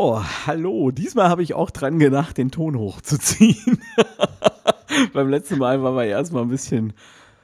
[0.00, 0.90] So, hallo.
[0.92, 3.82] Diesmal habe ich auch dran gedacht, den Ton hochzuziehen.
[5.12, 6.94] Beim letzten Mal war wir erstmal ein bisschen,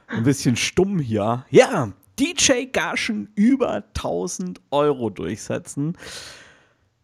[0.07, 1.45] ein bisschen stumm hier.
[1.51, 5.99] Ja, DJ-Gagen über 1000 Euro durchsetzen.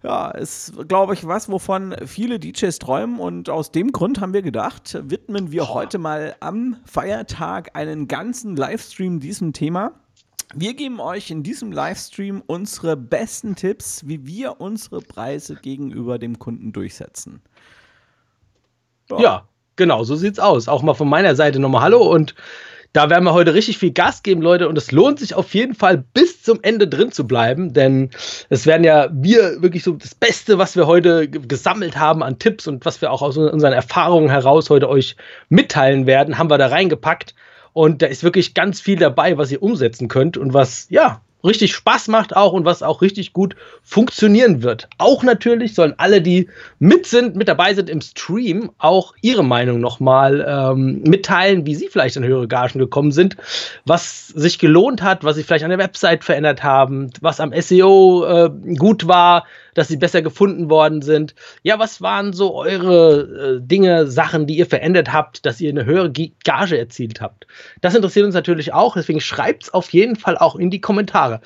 [0.01, 3.19] Ja, ist, glaube ich, was, wovon viele DJs träumen.
[3.19, 8.55] Und aus dem Grund haben wir gedacht, widmen wir heute mal am Feiertag einen ganzen
[8.55, 9.91] Livestream diesem Thema.
[10.55, 16.37] Wir geben euch in diesem Livestream unsere besten Tipps, wie wir unsere Preise gegenüber dem
[16.37, 17.41] Kunden durchsetzen.
[19.09, 20.67] Ja, ja genau, so sieht's aus.
[20.67, 22.35] Auch mal von meiner Seite nochmal Hallo und
[22.93, 24.69] da werden wir heute richtig viel Gas geben, Leute.
[24.69, 28.11] Und es lohnt sich auf jeden Fall bis zum Ende drin zu bleiben, denn
[28.49, 32.67] es werden ja wir wirklich so das Beste, was wir heute gesammelt haben an Tipps
[32.67, 35.15] und was wir auch aus unseren Erfahrungen heraus heute euch
[35.49, 37.33] mitteilen werden, haben wir da reingepackt.
[37.73, 41.73] Und da ist wirklich ganz viel dabei, was ihr umsetzen könnt und was, ja, richtig
[41.73, 44.87] Spaß macht auch und was auch richtig gut funktionieren wird.
[44.97, 49.79] Auch natürlich sollen alle, die mit sind, mit dabei sind im Stream, auch ihre Meinung
[49.79, 53.35] nochmal ähm, mitteilen, wie sie vielleicht an höhere Gagen gekommen sind,
[53.85, 58.25] was sich gelohnt hat, was sie vielleicht an der Website verändert haben, was am SEO
[58.25, 61.35] äh, gut war, dass sie besser gefunden worden sind.
[61.61, 65.85] Ja, was waren so eure äh, Dinge, Sachen, die ihr verändert habt, dass ihr eine
[65.85, 67.47] höhere Gage erzielt habt?
[67.81, 71.41] Das interessiert uns natürlich auch, deswegen schreibt es auf jeden Fall auch in die Kommentare.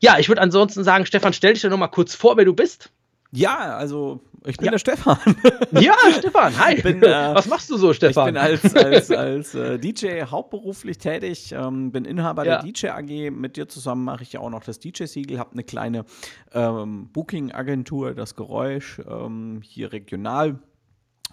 [0.00, 2.90] Ja, ich würde ansonsten sagen, Stefan, stell dich doch noch kurz vor, wer du bist.
[3.30, 4.70] Ja, also ich bin ja.
[4.72, 5.18] der Stefan.
[5.72, 6.80] Ja, Stefan, hi.
[6.80, 8.28] Bin, äh, Was machst du so, Stefan?
[8.28, 9.10] Ich bin als, als,
[9.52, 12.62] als äh, DJ hauptberuflich tätig, ähm, bin Inhaber ja.
[12.62, 13.30] der DJ AG.
[13.30, 16.04] Mit dir zusammen mache ich ja auch noch das DJ-Siegel, habe eine kleine
[16.52, 20.58] ähm, Booking-Agentur, das Geräusch, ähm, hier regional.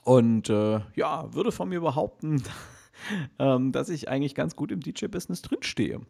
[0.03, 2.43] Und äh, ja, würde von mir behaupten,
[3.39, 6.01] ähm, dass ich eigentlich ganz gut im DJ-Business drinstehe.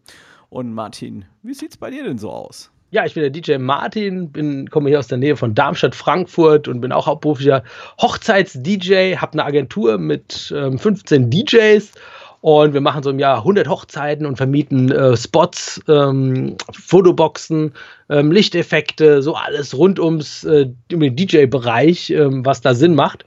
[0.50, 2.72] Und Martin, wie sieht es bei dir denn so aus?
[2.95, 6.69] Ja, ich bin der DJ Martin, bin, komme hier aus der Nähe von Darmstadt, Frankfurt
[6.69, 7.61] und bin auch hauptberuflicher
[8.00, 11.91] Hochzeits-DJ, habe eine Agentur mit ähm, 15 DJs
[12.39, 17.73] und wir machen so im Jahr 100 Hochzeiten und vermieten äh, Spots, ähm, Fotoboxen,
[18.07, 23.25] ähm, Lichteffekte, so alles rund ums äh, um den DJ-Bereich, ähm, was da Sinn macht.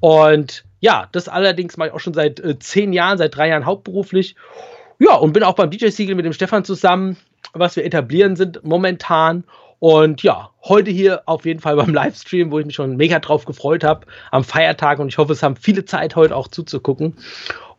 [0.00, 3.66] Und ja, das allerdings mache ich auch schon seit äh, zehn Jahren, seit drei Jahren
[3.66, 4.36] hauptberuflich.
[4.98, 7.16] Ja, und bin auch beim DJ-Siegel mit dem Stefan zusammen
[7.58, 9.44] was wir etablieren sind momentan.
[9.78, 13.44] Und ja, heute hier auf jeden Fall beim Livestream, wo ich mich schon mega drauf
[13.44, 14.98] gefreut habe, am Feiertag.
[14.98, 17.14] Und ich hoffe, es haben viele Zeit, heute auch zuzugucken.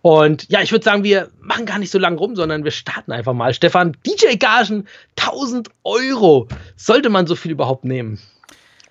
[0.03, 3.11] Und ja, ich würde sagen, wir machen gar nicht so lange rum, sondern wir starten
[3.11, 3.53] einfach mal.
[3.53, 6.47] Stefan, DJ-Gagen, 1000 Euro.
[6.75, 8.19] Sollte man so viel überhaupt nehmen?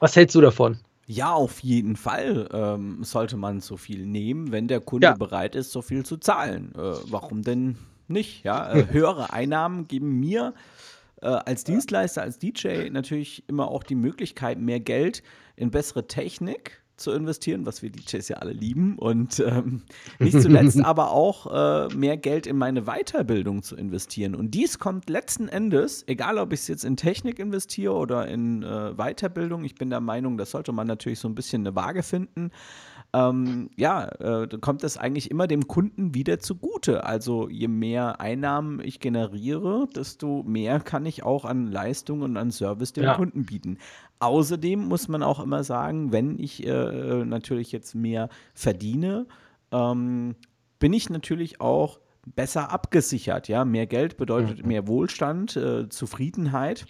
[0.00, 0.78] Was hältst du davon?
[1.06, 5.14] Ja, auf jeden Fall ähm, sollte man so viel nehmen, wenn der Kunde ja.
[5.14, 6.72] bereit ist, so viel zu zahlen.
[6.76, 7.78] Äh, warum denn
[8.08, 8.44] nicht.
[8.44, 8.72] Ja?
[8.72, 10.54] Äh, höhere Einnahmen geben mir
[11.22, 15.22] äh, als Dienstleister, als DJ natürlich immer auch die Möglichkeit, mehr Geld
[15.56, 19.82] in bessere Technik zu investieren, was wir DJs ja alle lieben und ähm,
[20.18, 24.34] nicht zuletzt aber auch äh, mehr Geld in meine Weiterbildung zu investieren.
[24.34, 28.62] Und dies kommt letzten Endes, egal ob ich es jetzt in Technik investiere oder in
[28.62, 32.02] äh, Weiterbildung, ich bin der Meinung, das sollte man natürlich so ein bisschen eine Waage
[32.02, 32.50] finden
[33.16, 37.04] ähm, ja, äh, kommt das eigentlich immer dem Kunden wieder zugute.
[37.04, 42.50] Also je mehr Einnahmen ich generiere, desto mehr kann ich auch an Leistung und an
[42.50, 43.14] Service dem ja.
[43.14, 43.78] Kunden bieten.
[44.18, 49.26] Außerdem muss man auch immer sagen, wenn ich äh, natürlich jetzt mehr verdiene,
[49.72, 50.34] ähm,
[50.78, 52.00] bin ich natürlich auch
[52.34, 53.48] besser abgesichert.
[53.48, 54.68] Ja, mehr Geld bedeutet mhm.
[54.68, 56.86] mehr Wohlstand, äh, Zufriedenheit.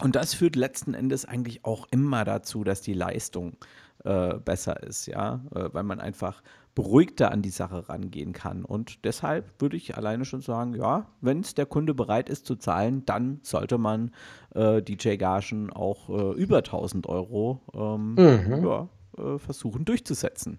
[0.00, 3.56] Und das führt letzten Endes eigentlich auch immer dazu, dass die Leistung
[4.06, 6.42] äh, besser ist, ja, äh, weil man einfach
[6.74, 8.64] beruhigter an die Sache rangehen kann.
[8.64, 12.54] Und deshalb würde ich alleine schon sagen, ja, wenn es der Kunde bereit ist zu
[12.54, 14.12] zahlen, dann sollte man
[14.54, 18.64] äh, DJ-Gagen auch äh, über 1000 Euro ähm, mhm.
[18.64, 18.88] ja,
[19.18, 20.58] äh, versuchen durchzusetzen.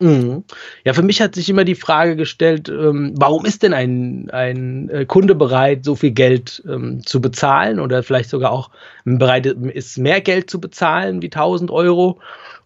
[0.00, 0.44] Mhm.
[0.84, 4.88] Ja, für mich hat sich immer die Frage gestellt, ähm, warum ist denn ein, ein
[4.90, 8.70] äh, Kunde bereit, so viel Geld ähm, zu bezahlen oder vielleicht sogar auch
[9.04, 12.20] bereit ist, mehr Geld zu bezahlen wie 1000 Euro?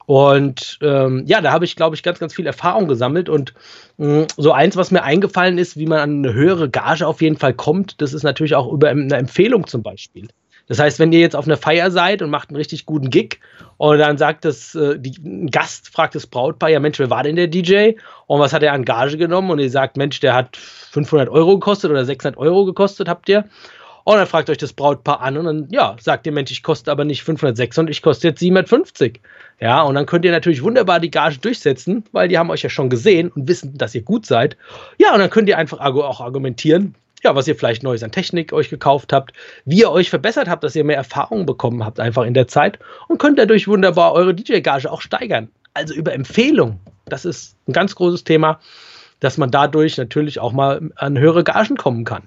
[0.07, 3.29] Und ähm, ja, da habe ich, glaube ich, ganz, ganz viel Erfahrung gesammelt.
[3.29, 3.55] Und
[3.99, 7.23] mh, mm, so eins, was mir eingefallen ist, wie man an eine höhere Gage auf
[7.23, 10.29] jeden Fall kommt, das ist natürlich auch über eine Empfehlung zum Beispiel.
[10.69, 13.41] Das heißt, wenn ihr jetzt auf einer Feier seid und macht einen richtig guten Gig
[13.79, 17.23] und dann sagt das, äh, die, ein Gast fragt das Brautpaar, ja Mensch, wer war
[17.25, 17.93] denn der DJ
[18.27, 19.51] und was hat er an Gage genommen?
[19.51, 23.45] Und ihr sagt, Mensch, der hat 500 Euro gekostet oder 600 Euro gekostet, habt ihr.
[24.05, 26.91] Und dann fragt euch das Brautpaar an und dann, ja, sagt ihr, Mensch, ich koste
[26.91, 29.21] aber nicht 506 und ich koste jetzt 750.
[29.61, 32.71] Ja, und dann könnt ihr natürlich wunderbar die Gage durchsetzen, weil die haben euch ja
[32.71, 34.57] schon gesehen und wissen, dass ihr gut seid.
[34.99, 38.53] Ja, und dann könnt ihr einfach auch argumentieren, ja, was ihr vielleicht Neues an Technik
[38.53, 39.33] euch gekauft habt,
[39.65, 42.79] wie ihr euch verbessert habt, dass ihr mehr Erfahrung bekommen habt einfach in der Zeit
[43.09, 45.49] und könnt dadurch wunderbar eure DJ-Gage auch steigern.
[45.75, 46.81] Also über Empfehlung.
[47.07, 48.61] Das ist ein ganz großes Thema,
[49.21, 52.25] dass man dadurch natürlich auch mal an höhere Gagen kommen kann.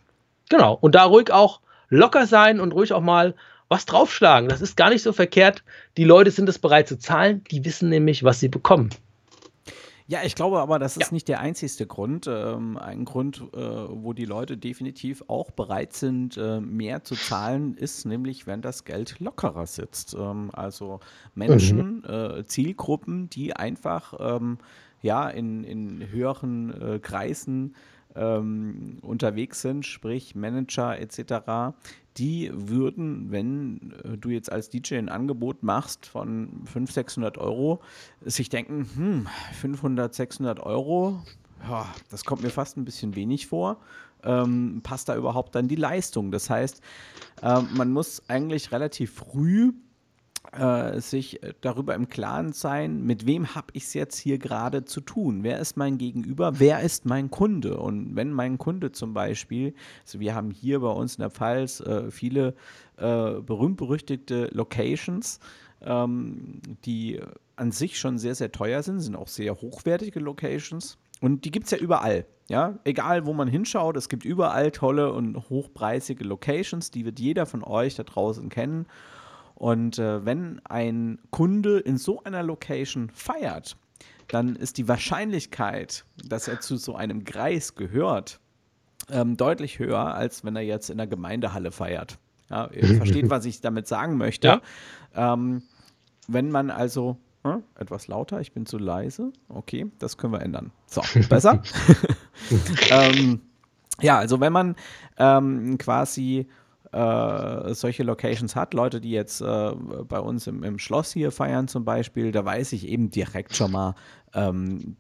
[0.50, 0.78] Genau.
[0.80, 3.36] Und da ruhig auch locker sein und ruhig auch mal
[3.68, 4.50] was draufschlagen.
[4.50, 5.64] Das ist gar nicht so verkehrt.
[5.98, 7.44] Die Leute sind es bereit zu zahlen.
[7.52, 8.90] Die wissen nämlich, was sie bekommen.
[10.08, 11.14] Ja, ich glaube aber, das ist ja.
[11.14, 12.28] nicht der einzigste Grund.
[12.28, 17.76] Ähm, ein Grund, äh, wo die Leute definitiv auch bereit sind, äh, mehr zu zahlen,
[17.76, 20.14] ist nämlich, wenn das Geld lockerer sitzt.
[20.14, 21.00] Ähm, also
[21.34, 22.38] Menschen, mhm.
[22.40, 24.60] äh, Zielgruppen, die einfach ähm,
[25.02, 27.76] ja, in, in höheren äh, Kreisen
[28.16, 31.76] ähm, unterwegs sind, sprich Manager etc.,
[32.18, 37.82] die würden, wenn äh, du jetzt als DJ ein Angebot machst von 500, 600 Euro,
[38.22, 39.28] sich denken, hm,
[39.60, 41.22] 500, 600 Euro,
[41.68, 43.78] ja, das kommt mir fast ein bisschen wenig vor.
[44.24, 46.32] Ähm, passt da überhaupt dann die Leistung?
[46.32, 46.82] Das heißt,
[47.42, 49.74] äh, man muss eigentlich relativ früh
[50.54, 55.02] äh, sich darüber im Klaren sein, mit wem habe ich es jetzt hier gerade zu
[55.02, 55.44] tun?
[55.44, 56.60] Wer ist mein Gegenüber?
[56.60, 57.78] Wer ist mein Kunde?
[57.78, 61.80] Und wenn mein Kunde zum Beispiel, also wir haben hier bei uns in der Pfalz
[61.80, 62.56] äh, viele
[62.98, 65.40] äh, berühmt-berüchtigte Locations,
[65.82, 67.20] ähm, die
[67.56, 70.98] an sich schon sehr, sehr teuer sind, sind auch sehr hochwertige Locations.
[71.22, 72.26] Und die gibt es ja überall.
[72.48, 77.48] Ja, egal wo man hinschaut, es gibt überall tolle und hochpreisige Locations, die wird jeder
[77.48, 78.86] von euch da draußen kennen.
[79.56, 83.78] Und äh, wenn ein Kunde in so einer Location feiert,
[84.28, 88.40] dann ist die Wahrscheinlichkeit, dass er zu so einem Kreis gehört,
[89.10, 92.18] ähm, deutlich höher, als wenn er jetzt in der Gemeindehalle feiert.
[92.50, 94.48] Ja, ihr versteht, was ich damit sagen möchte.
[95.16, 95.34] Ja.
[95.34, 95.64] Ähm,
[96.28, 99.32] wenn man also hm, etwas lauter, ich bin zu leise.
[99.50, 100.72] Okay, das können wir ändern.
[100.88, 101.62] So, besser?
[102.90, 103.42] ähm,
[104.02, 104.76] ja, also wenn man
[105.18, 106.48] ähm, quasi
[106.96, 108.74] äh, solche Locations hat.
[108.74, 109.72] Leute, die jetzt äh,
[110.08, 113.72] bei uns im, im, Schloss hier feiern zum Beispiel, da weiß ich eben direkt schon
[113.72, 113.96] mal,
[114.34, 114.96] ähm,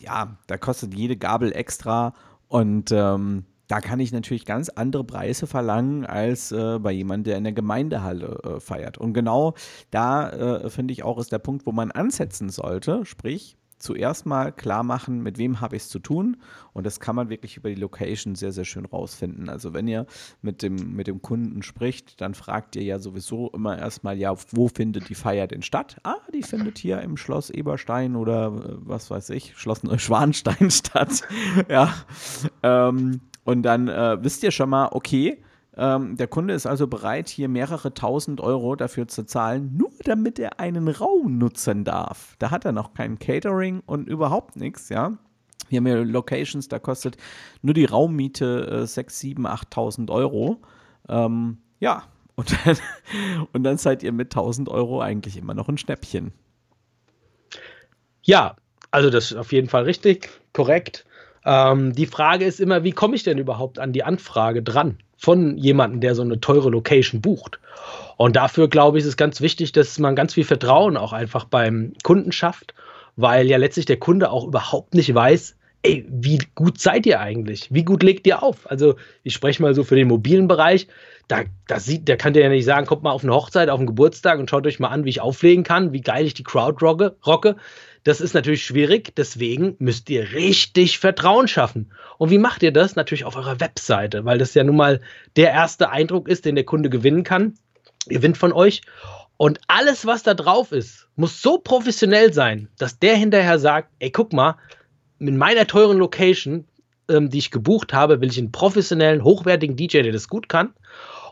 [0.00, 2.14] ja, da kostet jede Gabel extra
[2.48, 7.38] und ähm, da kann ich natürlich ganz andere Preise verlangen als äh, bei jemandem, der
[7.38, 8.96] in der Gemeindehalle äh, feiert.
[8.96, 9.54] Und genau
[9.90, 13.04] da äh, finde ich auch ist der Punkt, wo man ansetzen sollte.
[13.04, 16.38] Sprich, zuerst mal klar machen, mit wem habe ich es zu tun.
[16.72, 19.48] Und das kann man wirklich über die Location sehr, sehr schön rausfinden.
[19.48, 20.06] Also wenn ihr
[20.42, 24.68] mit dem, mit dem Kunden spricht, dann fragt ihr ja sowieso immer erstmal, ja, wo
[24.68, 25.96] findet die Feier denn statt?
[26.02, 31.22] Ah, die findet hier im Schloss Eberstein oder äh, was weiß ich, Schloss Neuschwanstein statt.
[31.68, 31.94] ja.
[32.62, 35.38] Ähm, und dann äh, wisst ihr schon mal, okay,
[35.76, 40.38] ähm, der Kunde ist also bereit, hier mehrere tausend Euro dafür zu zahlen, nur damit
[40.38, 42.34] er einen Raum nutzen darf.
[42.38, 45.12] Da hat er noch kein Catering und überhaupt nichts, ja.
[45.68, 47.18] Wir haben ja Locations, da kostet
[47.60, 50.62] nur die Raummiete äh, 6, 7, 8.000 Euro.
[51.08, 52.04] Ähm, ja,
[52.36, 52.78] und dann,
[53.52, 56.32] und dann seid ihr mit 1000 Euro eigentlich immer noch ein Schnäppchen.
[58.22, 58.56] Ja,
[58.90, 61.04] also das ist auf jeden Fall richtig, korrekt.
[61.44, 65.56] Ähm, die Frage ist immer, wie komme ich denn überhaupt an die Anfrage dran von
[65.56, 67.58] jemandem, der so eine teure Location bucht?
[68.16, 71.44] Und dafür, glaube ich, ist es ganz wichtig, dass man ganz viel Vertrauen auch einfach
[71.44, 72.74] beim Kunden schafft,
[73.16, 77.72] weil ja letztlich der Kunde auch überhaupt nicht weiß, ey, wie gut seid ihr eigentlich?
[77.72, 78.68] Wie gut legt ihr auf?
[78.70, 80.88] Also, ich spreche mal so für den mobilen Bereich.
[81.28, 83.78] Da, da sieht, der kann dir ja nicht sagen, kommt mal auf eine Hochzeit, auf
[83.78, 86.44] einen Geburtstag und schaut euch mal an, wie ich auflegen kann, wie geil ich die
[86.44, 87.56] Crowd rocke.
[88.06, 91.90] Das ist natürlich schwierig, deswegen müsst ihr richtig Vertrauen schaffen.
[92.18, 92.94] Und wie macht ihr das?
[92.94, 95.00] Natürlich auf eurer Webseite, weil das ja nun mal
[95.34, 97.54] der erste Eindruck ist, den der Kunde gewinnen kann.
[98.06, 98.82] Gewinnt von euch.
[99.38, 104.12] Und alles, was da drauf ist, muss so professionell sein, dass der hinterher sagt, ey,
[104.12, 104.54] guck mal,
[105.18, 106.64] in meiner teuren Location,
[107.08, 110.74] ähm, die ich gebucht habe, will ich einen professionellen, hochwertigen DJ, der das gut kann.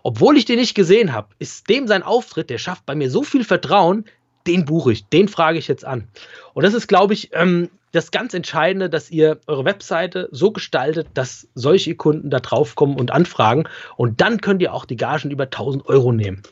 [0.03, 3.23] Obwohl ich den nicht gesehen habe, ist dem sein Auftritt, der schafft bei mir so
[3.23, 4.07] viel Vertrauen,
[4.47, 6.09] den buche ich, den frage ich jetzt an.
[6.53, 11.07] Und das ist, glaube ich, ähm, das ganz Entscheidende, dass ihr eure Webseite so gestaltet,
[11.15, 13.65] dass solche Kunden da drauf kommen und anfragen.
[13.97, 16.43] Und dann könnt ihr auch die Gagen über 1000 Euro nehmen.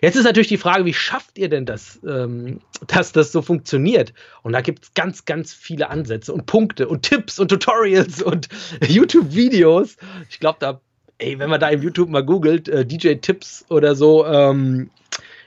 [0.00, 4.14] Jetzt ist natürlich die Frage, wie schafft ihr denn das, ähm, dass das so funktioniert?
[4.42, 8.48] Und da gibt es ganz, ganz viele Ansätze und Punkte und Tipps und Tutorials und
[8.86, 9.96] YouTube-Videos.
[10.30, 10.80] Ich glaube, da,
[11.18, 14.90] ey, wenn man da im YouTube mal googelt, äh, DJ-Tipps oder so, ähm,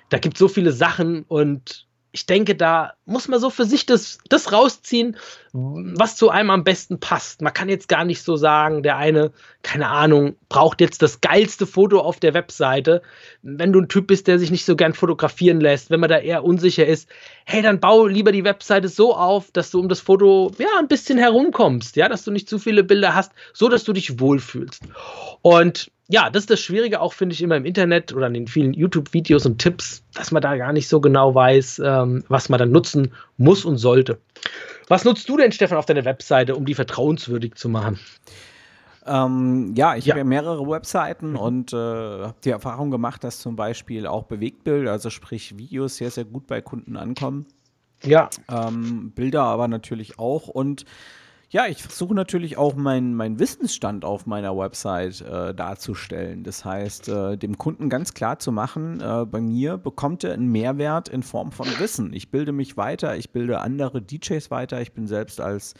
[0.10, 1.87] da gibt es so viele Sachen und
[2.18, 5.18] ich denke, da muss man so für sich das, das rausziehen,
[5.54, 7.44] was zu einem am besten passt.
[7.44, 9.32] Man kann jetzt gar nicht so sagen, der eine,
[9.62, 13.04] keine Ahnung, braucht jetzt das geilste Foto auf der Webseite.
[13.44, 16.18] Wenn du ein Typ bist, der sich nicht so gern fotografieren lässt, wenn man da
[16.18, 17.08] eher unsicher ist,
[17.46, 20.88] hey, dann bau lieber die Webseite so auf, dass du um das Foto ja ein
[20.88, 24.82] bisschen herumkommst, ja, dass du nicht zu viele Bilder hast, so dass du dich wohlfühlst.
[25.44, 28.48] Und ja, das ist das Schwierige auch, finde ich, immer im Internet oder in den
[28.48, 32.60] vielen YouTube-Videos und Tipps, dass man da gar nicht so genau weiß, ähm, was man
[32.60, 34.20] dann nutzen muss und sollte.
[34.88, 38.00] Was nutzt du denn, Stefan, auf deiner Webseite, um die vertrauenswürdig zu machen?
[39.06, 40.14] Ähm, ja, ich ja.
[40.14, 41.40] habe ja mehrere Webseiten mhm.
[41.40, 46.12] und äh, habe die Erfahrung gemacht, dass zum Beispiel auch Bewegtbild, also sprich Videos, sehr,
[46.12, 47.46] sehr gut bei Kunden ankommen.
[48.04, 48.30] Ja.
[48.50, 50.86] Ähm, Bilder aber natürlich auch und
[51.50, 56.44] ja, ich versuche natürlich auch meinen mein Wissensstand auf meiner Website äh, darzustellen.
[56.44, 60.51] Das heißt, äh, dem Kunden ganz klar zu machen, äh, bei mir bekommt er einen
[60.51, 62.12] Mehrwert in Form von Wissen.
[62.12, 65.74] Ich bilde mich weiter, ich bilde andere DJs weiter, ich bin selbst als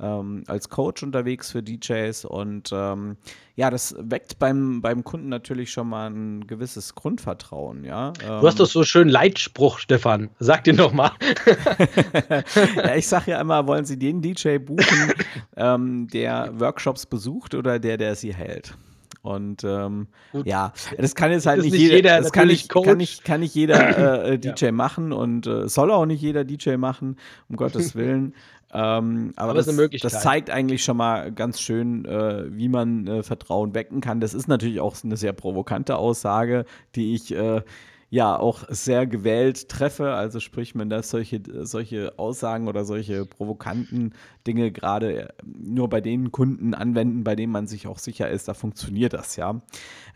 [0.00, 3.16] ähm, als Coach unterwegs für DJs und ähm,
[3.56, 8.12] ja, das weckt beim, beim Kunden natürlich schon mal ein gewisses Grundvertrauen, ja.
[8.12, 10.30] Du hast doch so schön Leitspruch, Stefan.
[10.38, 11.12] Sag dir noch mal.
[12.76, 15.12] ja, ich sage ja immer, wollen Sie den DJ buchen,
[15.56, 18.74] ähm, der Workshops besucht oder der, der sie hält?
[19.22, 20.08] Und ähm,
[20.44, 23.54] ja, das kann jetzt halt nicht, nicht, jeder, das kann nicht, kann nicht, kann nicht
[23.54, 24.72] jeder äh, DJ ja.
[24.72, 27.16] machen und äh, soll auch nicht jeder DJ machen,
[27.48, 28.34] um Gottes Willen.
[28.72, 33.22] Ähm, aber, aber das, das, zeigt eigentlich schon mal ganz schön, äh, wie man äh,
[33.22, 34.20] Vertrauen wecken kann.
[34.20, 37.62] Das ist natürlich auch eine sehr provokante Aussage, die ich äh,
[38.10, 40.12] ja auch sehr gewählt treffe.
[40.12, 44.14] Also sprich, man darf solche, solche Aussagen oder solche provokanten
[44.46, 48.48] Dinge gerade äh, nur bei den Kunden anwenden, bei denen man sich auch sicher ist,
[48.48, 49.62] da funktioniert das ja.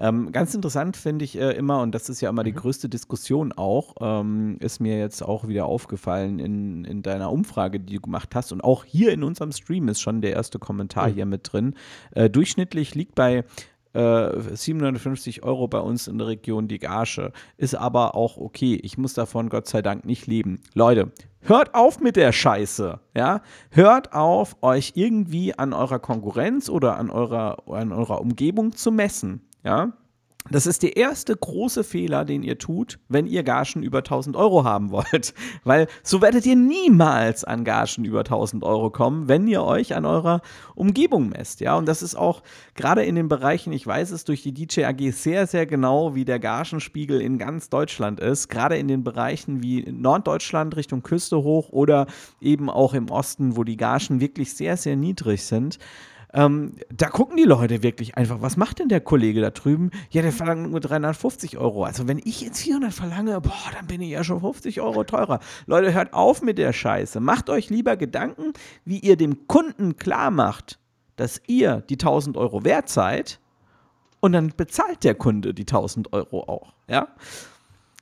[0.01, 2.47] Ähm, ganz interessant finde ich äh, immer, und das ist ja immer mhm.
[2.47, 7.79] die größte Diskussion auch, ähm, ist mir jetzt auch wieder aufgefallen in, in deiner Umfrage,
[7.79, 8.51] die du gemacht hast.
[8.51, 11.15] Und auch hier in unserem Stream ist schon der erste Kommentar mhm.
[11.15, 11.75] hier mit drin.
[12.13, 13.45] Äh, durchschnittlich liegt bei
[13.95, 17.33] 750 äh, Euro bei uns in der Region die Gage.
[17.57, 18.79] Ist aber auch okay.
[18.83, 20.61] Ich muss davon Gott sei Dank nicht leben.
[20.75, 23.01] Leute, hört auf mit der Scheiße.
[23.17, 23.43] Ja?
[23.71, 29.49] Hört auf, euch irgendwie an eurer Konkurrenz oder an eurer, an eurer Umgebung zu messen.
[29.63, 29.93] Ja?
[30.51, 34.63] Das ist der erste große Fehler, den ihr tut, wenn ihr Gagen über 1000 Euro
[34.63, 35.33] haben wollt.
[35.65, 40.05] Weil so werdet ihr niemals an Gagen über 1000 Euro kommen, wenn ihr euch an
[40.05, 40.43] eurer
[40.75, 41.61] Umgebung messt.
[41.61, 42.43] Ja, und das ist auch
[42.75, 46.27] gerade in den Bereichen, ich weiß es durch die DJ AG sehr, sehr genau, wie
[46.27, 48.49] der Gagenspiegel in ganz Deutschland ist.
[48.49, 52.07] Gerade in den Bereichen wie Norddeutschland Richtung Küste hoch oder
[52.43, 55.79] eben auch im Osten, wo die Gagen wirklich sehr, sehr niedrig sind.
[56.35, 59.93] Ähm, da gucken die Leute wirklich einfach, was macht denn der Kollege da drüben?
[60.11, 61.85] Ja, der verlangt nur 350 Euro.
[61.85, 65.39] Also wenn ich jetzt 400 verlange, boah, dann bin ich ja schon 50 Euro teurer.
[65.67, 67.21] Leute, hört auf mit der Scheiße.
[67.21, 68.53] Macht euch lieber Gedanken,
[68.85, 70.81] wie ihr dem Kunden klar macht,
[71.15, 73.39] dass ihr die 1000 Euro wert seid
[74.19, 77.09] und dann bezahlt der Kunde die 1000 Euro auch, ja?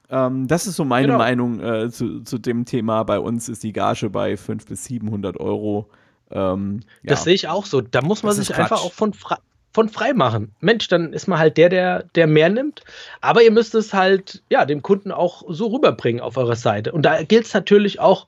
[0.08, 1.18] Ähm, das ist so meine genau.
[1.18, 3.02] Meinung äh, zu, zu dem Thema.
[3.02, 5.90] Bei uns ist die Gage bei 500 bis 700 Euro.
[6.32, 7.24] Ähm, das ja.
[7.24, 7.80] sehe ich auch so.
[7.80, 9.36] Da muss man das sich einfach auch von, frei,
[9.72, 10.54] von frei machen.
[10.60, 12.82] Mensch, dann ist man halt der, der, der mehr nimmt.
[13.20, 16.92] Aber ihr müsst es halt, ja, dem Kunden auch so rüberbringen auf eurer Seite.
[16.92, 18.26] Und da gilt es natürlich auch,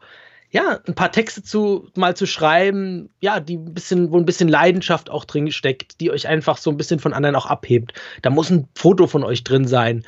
[0.50, 4.48] ja, ein paar Texte zu mal zu schreiben, ja, die ein bisschen, wo ein bisschen
[4.48, 7.92] Leidenschaft auch drin steckt, die euch einfach so ein bisschen von anderen auch abhebt.
[8.22, 10.04] Da muss ein Foto von euch drin sein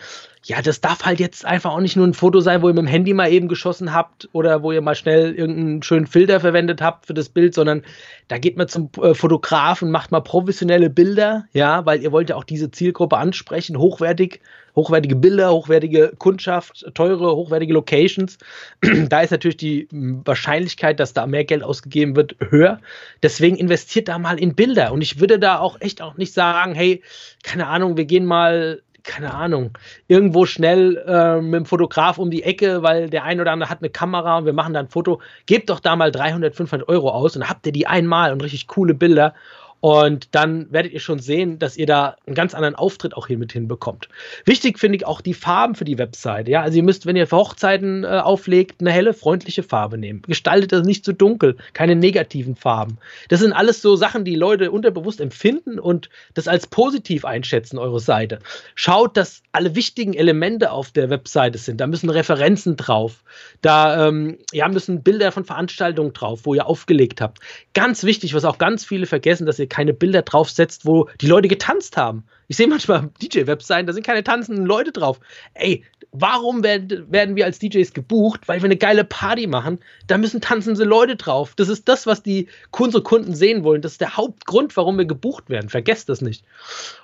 [0.47, 2.85] ja, das darf halt jetzt einfach auch nicht nur ein Foto sein, wo ihr mit
[2.85, 6.81] dem Handy mal eben geschossen habt oder wo ihr mal schnell irgendeinen schönen Filter verwendet
[6.81, 7.83] habt für das Bild, sondern
[8.29, 12.37] da geht man zum äh, Fotografen, macht mal professionelle Bilder, ja, weil ihr wollt ja
[12.37, 14.41] auch diese Zielgruppe ansprechen, hochwertig,
[14.77, 18.39] hochwertige Bilder, hochwertige Kundschaft, teure, hochwertige Locations.
[19.09, 22.81] da ist natürlich die hm, Wahrscheinlichkeit, dass da mehr Geld ausgegeben wird, höher.
[23.23, 24.93] Deswegen investiert da mal in Bilder.
[24.93, 27.03] Und ich würde da auch echt auch nicht sagen, hey,
[27.43, 29.71] keine Ahnung, wir gehen mal keine Ahnung,
[30.09, 33.81] irgendwo schnell äh, mit dem Fotograf um die Ecke, weil der ein oder andere hat
[33.81, 35.21] eine Kamera und wir machen dann ein Foto.
[35.47, 38.67] Gebt doch da mal 300, 500 Euro aus und habt ihr die einmal und richtig
[38.67, 39.35] coole Bilder.
[39.81, 43.39] Und dann werdet ihr schon sehen, dass ihr da einen ganz anderen Auftritt auch hier
[43.39, 44.09] mit hinbekommt.
[44.45, 46.51] Wichtig finde ich auch die Farben für die Webseite.
[46.51, 50.23] Ja, also ihr müsst, wenn ihr für Hochzeiten äh, auflegt, eine helle, freundliche Farbe nehmen.
[50.23, 52.99] Gestaltet das nicht zu dunkel, keine negativen Farben.
[53.29, 58.01] Das sind alles so Sachen, die Leute unterbewusst empfinden und das als positiv einschätzen, eure
[58.01, 58.39] Seite.
[58.75, 61.81] Schaut, dass alle wichtigen Elemente auf der Webseite sind.
[61.81, 63.23] Da müssen Referenzen drauf.
[63.61, 67.41] Da ähm, ja, müssen Bilder von Veranstaltungen drauf, wo ihr aufgelegt habt.
[67.75, 71.49] Ganz wichtig, was auch ganz viele vergessen, dass ihr keine Bilder draufsetzt, wo die Leute
[71.49, 72.25] getanzt haben.
[72.49, 75.21] Ich sehe manchmal DJ-Webseiten, da sind keine tanzenden Leute drauf.
[75.55, 78.47] Ey, warum werden, wir als DJs gebucht?
[78.47, 79.81] Weil wir eine geile Party machen.
[80.07, 81.55] Da müssen tanzende Leute drauf.
[81.57, 83.83] Das ist das, was die unsere Kunden sehen wollen.
[83.83, 85.69] Das ist der Hauptgrund, warum wir gebucht werden.
[85.69, 86.45] Vergesst das nicht.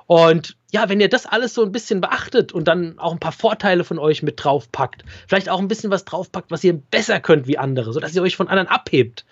[0.07, 3.33] Und ja, wenn ihr das alles so ein bisschen beachtet und dann auch ein paar
[3.33, 7.47] Vorteile von euch mit draufpackt, vielleicht auch ein bisschen was draufpackt, was ihr besser könnt
[7.47, 9.25] wie andere, sodass ihr euch von anderen abhebt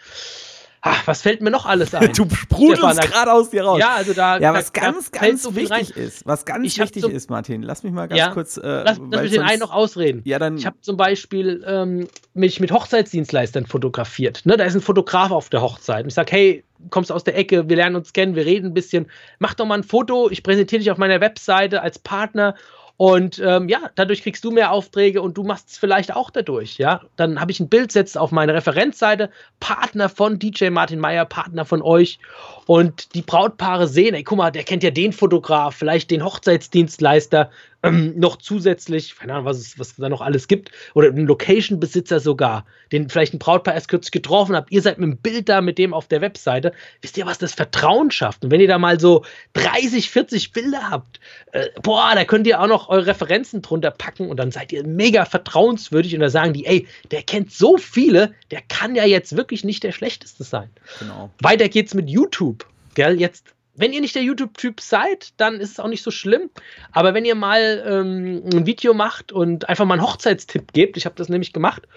[0.83, 2.13] ach, was fällt mir noch alles ein?
[2.17, 3.79] du sprudelst gerade aus dir raus.
[3.79, 4.39] Ja, also da.
[4.39, 7.63] Ja, was da, ganz, da ganz so wichtig ist, was ganz ich wichtig ist, Martin,
[7.63, 8.57] lass mich mal ganz ja, kurz.
[8.57, 10.23] Äh, lass, lass mich den einen noch ausreden.
[10.25, 10.57] Ja, dann.
[10.57, 14.43] Ich habe zum Beispiel ähm, mich mit Hochzeitsdienstleistern fotografiert.
[14.45, 16.05] Ne, da ist ein Fotograf auf der Hochzeit.
[16.05, 18.75] Und ich sage, hey, kommst aus der Ecke, wir lernen uns kennen, wir reden ein
[18.75, 19.07] bisschen.
[19.39, 22.55] Mach doch mal ein Foto, ich präsentiere dich auf meiner Webseite als Partner
[23.01, 26.77] und ähm, ja, dadurch kriegst du mehr Aufträge und du machst es vielleicht auch dadurch.
[26.77, 31.25] Ja, dann habe ich ein Bild, setzt auf meine Referenzseite, Partner von DJ Martin Meyer,
[31.25, 32.19] Partner von euch.
[32.67, 37.51] Und die Brautpaare sehen, ey, guck mal, der kennt ja den Fotograf, vielleicht den Hochzeitsdienstleister,
[37.83, 42.21] ähm, noch zusätzlich, keine Ahnung, was es was da noch alles gibt, oder einen Location-Besitzer
[42.21, 44.71] sogar, den vielleicht ein Brautpaar erst kürzlich getroffen habt.
[44.71, 46.73] Ihr seid mit dem Bild da mit dem auf der Webseite.
[47.01, 48.45] Wisst ihr, was das Vertrauen schafft?
[48.45, 51.21] Und wenn ihr da mal so 30, 40 Bilder habt,
[51.53, 54.87] äh, boah, da könnt ihr auch noch eure Referenzen drunter packen und dann seid ihr
[54.87, 59.37] mega vertrauenswürdig und da sagen die, ey, der kennt so viele, der kann ja jetzt
[59.37, 60.71] wirklich nicht der schlechteste sein.
[60.99, 61.31] Genau.
[61.41, 62.67] Weiter geht's mit YouTube.
[62.95, 66.51] Gell, jetzt wenn ihr nicht der YouTube-Typ seid, dann ist es auch nicht so schlimm.
[66.93, 71.07] Aber wenn ihr mal ähm, ein Video macht und einfach mal einen Hochzeitstipp gebt, ich
[71.07, 71.89] habe das nämlich gemacht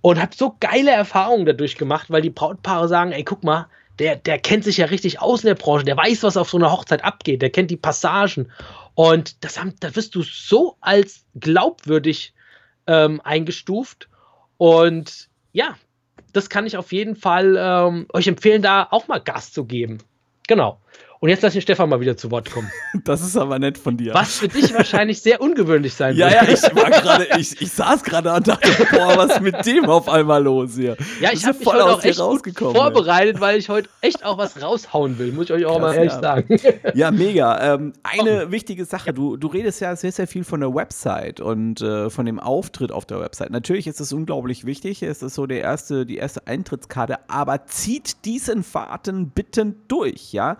[0.00, 3.68] und habe so geile Erfahrungen dadurch gemacht, weil die Brautpaare sagen, ey, guck mal,
[4.00, 6.56] der, der kennt sich ja richtig aus in der Branche, der weiß, was auf so
[6.56, 8.50] einer Hochzeit abgeht, der kennt die Passagen.
[8.94, 12.34] Und das, haben, da wirst du so als glaubwürdig
[12.88, 14.08] ähm, eingestuft.
[14.56, 15.76] Und ja,
[16.32, 19.98] das kann ich auf jeden Fall ähm, euch empfehlen, da auch mal Gas zu geben.
[20.48, 20.80] Genau.
[21.20, 22.70] Und jetzt lass den Stefan mal wieder zu Wort kommen.
[23.04, 24.12] Das ist aber nett von dir.
[24.12, 26.30] Was für dich wahrscheinlich sehr ungewöhnlich sein wird.
[26.30, 29.64] Ja, ja, ich war gerade, ich, ich saß gerade und dachte, boah, was ist mit
[29.66, 30.96] dem auf einmal los hier?
[31.20, 32.74] Ja, ich habe mich voll aus dir rausgekommen.
[32.74, 33.40] vorbereitet, ey.
[33.40, 36.12] weil ich heute echt auch was raushauen will, muss ich euch auch Krass, mal ehrlich
[36.12, 36.20] ja.
[36.20, 36.60] sagen.
[36.94, 37.74] Ja, mega.
[37.74, 38.50] Ähm, eine oh.
[38.50, 42.26] wichtige Sache, du, du redest ja sehr, sehr viel von der Website und äh, von
[42.26, 43.50] dem Auftritt auf der Website.
[43.50, 48.24] Natürlich ist es unglaublich wichtig, es ist so der erste, die erste Eintrittskarte, aber zieht
[48.24, 50.58] diesen Fahrten bitte durch, ja?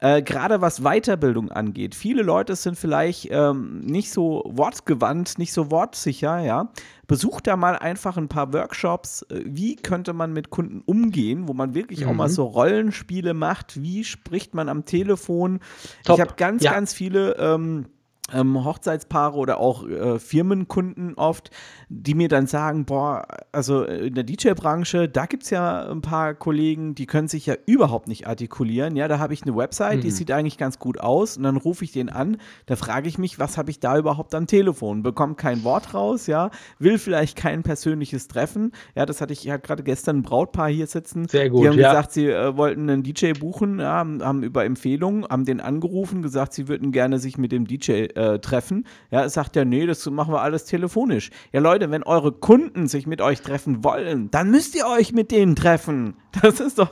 [0.00, 1.94] Äh, Gerade was Weiterbildung angeht.
[1.94, 6.70] Viele Leute sind vielleicht ähm, nicht so wortgewandt, nicht so wortsicher, ja.
[7.06, 9.22] Besucht da mal einfach ein paar Workshops.
[9.30, 12.08] Äh, wie könnte man mit Kunden umgehen, wo man wirklich mhm.
[12.08, 12.32] auch mal mhm.
[12.32, 13.82] so Rollenspiele macht?
[13.82, 15.60] Wie spricht man am Telefon?
[16.04, 16.16] Top.
[16.16, 16.72] Ich habe ganz, ja.
[16.72, 17.36] ganz viele.
[17.36, 17.86] Ähm,
[18.32, 21.50] ähm, Hochzeitspaare oder auch äh, Firmenkunden oft,
[21.88, 26.34] die mir dann sagen, boah, also in der DJ-Branche, da gibt es ja ein paar
[26.34, 28.96] Kollegen, die können sich ja überhaupt nicht artikulieren.
[28.96, 30.02] Ja, da habe ich eine Website, mhm.
[30.02, 33.18] die sieht eigentlich ganz gut aus und dann rufe ich den an, da frage ich
[33.18, 35.02] mich, was habe ich da überhaupt am Telefon?
[35.02, 38.72] Bekomme kein Wort raus, ja, will vielleicht kein persönliches Treffen.
[38.94, 41.28] Ja, das hatte ich, ich hatte gerade gestern ein Brautpaar hier sitzen.
[41.28, 41.90] Sehr gut, Die haben ja.
[41.90, 46.22] gesagt, sie äh, wollten einen DJ buchen, ja, haben, haben über Empfehlungen, haben den angerufen,
[46.22, 48.86] gesagt, sie würden gerne sich mit dem DJ äh, äh, treffen.
[49.10, 51.30] Ja, sagt er, nee, das machen wir alles telefonisch.
[51.52, 55.30] Ja, Leute, wenn eure Kunden sich mit euch treffen wollen, dann müsst ihr euch mit
[55.30, 56.16] denen treffen.
[56.42, 56.90] Das ist doch,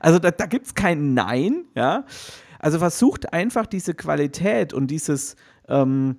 [0.00, 2.04] also da, da gibt es kein Nein, ja.
[2.58, 5.36] Also versucht einfach diese Qualität und dieses,
[5.68, 6.16] ähm,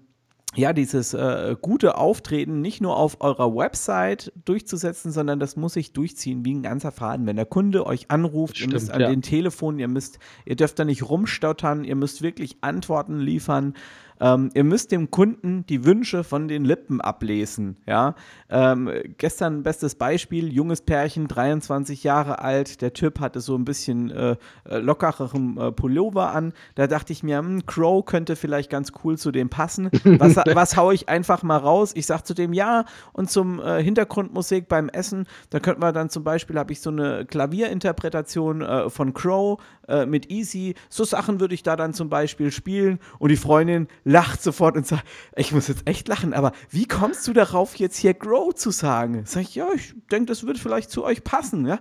[0.56, 5.94] ja, dieses äh, gute Auftreten nicht nur auf eurer Website durchzusetzen, sondern das muss sich
[5.94, 7.26] durchziehen wie ein ganzer Faden.
[7.26, 9.10] Wenn der Kunde euch anruft, Stimmt, ihr müsst an ja.
[9.10, 13.74] den Telefon, ihr müsst, ihr dürft da nicht rumstottern, ihr müsst wirklich Antworten liefern.
[14.19, 17.78] Ähm, ihr müsst dem Kunden die Wünsche von den Lippen ablesen.
[17.86, 18.15] Ja?
[18.49, 24.12] Ähm, gestern bestes Beispiel, junges Pärchen, 23 Jahre alt, der Typ hatte so ein bisschen
[24.12, 24.36] äh,
[24.69, 26.54] lockereren äh, Pullover an.
[26.76, 29.89] Da dachte ich mir, hm, Crow könnte vielleicht ganz cool zu dem passen.
[30.04, 31.91] Was, was haue ich einfach mal raus?
[31.95, 36.10] Ich sage zu dem ja und zum äh, Hintergrundmusik beim Essen, da könnten wir dann
[36.10, 40.76] zum Beispiel, habe ich so eine Klavierinterpretation äh, von Crow äh, mit Easy.
[40.89, 44.86] So Sachen würde ich da dann zum Beispiel spielen und die Freundin lacht sofort und
[44.86, 45.04] sagt,
[45.36, 49.24] ich muss jetzt echt lachen, aber wie kommst du darauf, jetzt hier Grow zu sagen?
[49.26, 51.80] Sag ich, ja, ich denke, das wird vielleicht zu euch passen, ja.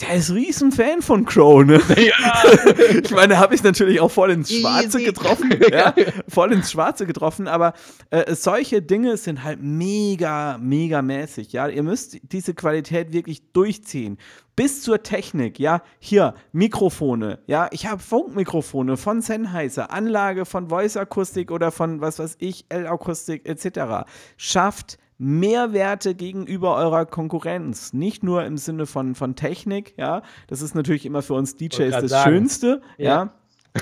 [0.00, 1.80] Der ist riesen Fan von Crow, ne?
[1.96, 2.42] Ja.
[3.02, 5.04] ich meine, da habe ich natürlich auch voll ins Schwarze Easy.
[5.04, 5.92] getroffen, ja,
[6.28, 7.72] voll ins Schwarze getroffen, aber
[8.10, 11.66] äh, solche Dinge sind halt mega, mega mäßig, ja.
[11.66, 14.18] Ihr müsst diese Qualität wirklich durchziehen
[14.54, 20.96] bis zur Technik, ja, hier Mikrofone, ja, ich habe Funkmikrofone von Sennheiser, Anlage von Voice
[20.96, 24.04] Akustik oder von was weiß ich, L-Akustik etc.
[24.36, 27.92] Schafft Mehrwerte gegenüber eurer Konkurrenz.
[27.92, 31.90] Nicht nur im Sinne von, von Technik, ja, das ist natürlich immer für uns DJs
[31.90, 32.30] das sagen.
[32.30, 33.32] Schönste, ja.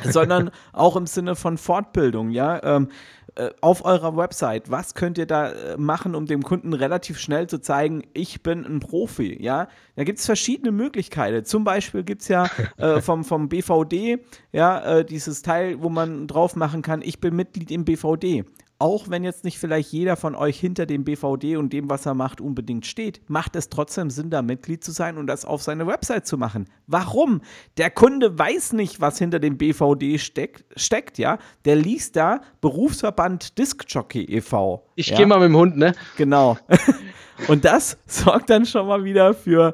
[0.03, 2.63] ja, sondern auch im Sinne von Fortbildung, ja.
[2.63, 2.89] Ähm,
[3.37, 7.47] äh, auf eurer Website, was könnt ihr da äh, machen, um dem Kunden relativ schnell
[7.49, 9.69] zu zeigen, ich bin ein Profi, ja?
[9.95, 11.45] Da gibt es verschiedene Möglichkeiten.
[11.45, 16.27] Zum Beispiel gibt es ja äh, vom, vom BVD, ja, äh, dieses Teil, wo man
[16.29, 18.47] drauf machen kann, ich bin Mitglied im BVD.
[18.79, 22.15] Auch wenn jetzt nicht vielleicht jeder von euch hinter dem BVD und dem, was er
[22.15, 25.87] macht, unbedingt steht, macht es trotzdem Sinn, da Mitglied zu sein und das auf seine
[25.87, 26.67] Website zu machen.
[26.87, 27.41] Warum?
[27.79, 31.39] Der Kunde weiß nicht, was hinter dem BVD steck, steckt, ja.
[31.65, 34.87] Der liest da Berufsverband Discjockey e.V.
[34.95, 35.17] Ich ja?
[35.17, 35.95] gehe mal mit dem Hund, ne?
[36.17, 36.59] Genau.
[37.49, 39.73] und das sorgt dann schon mal wieder für,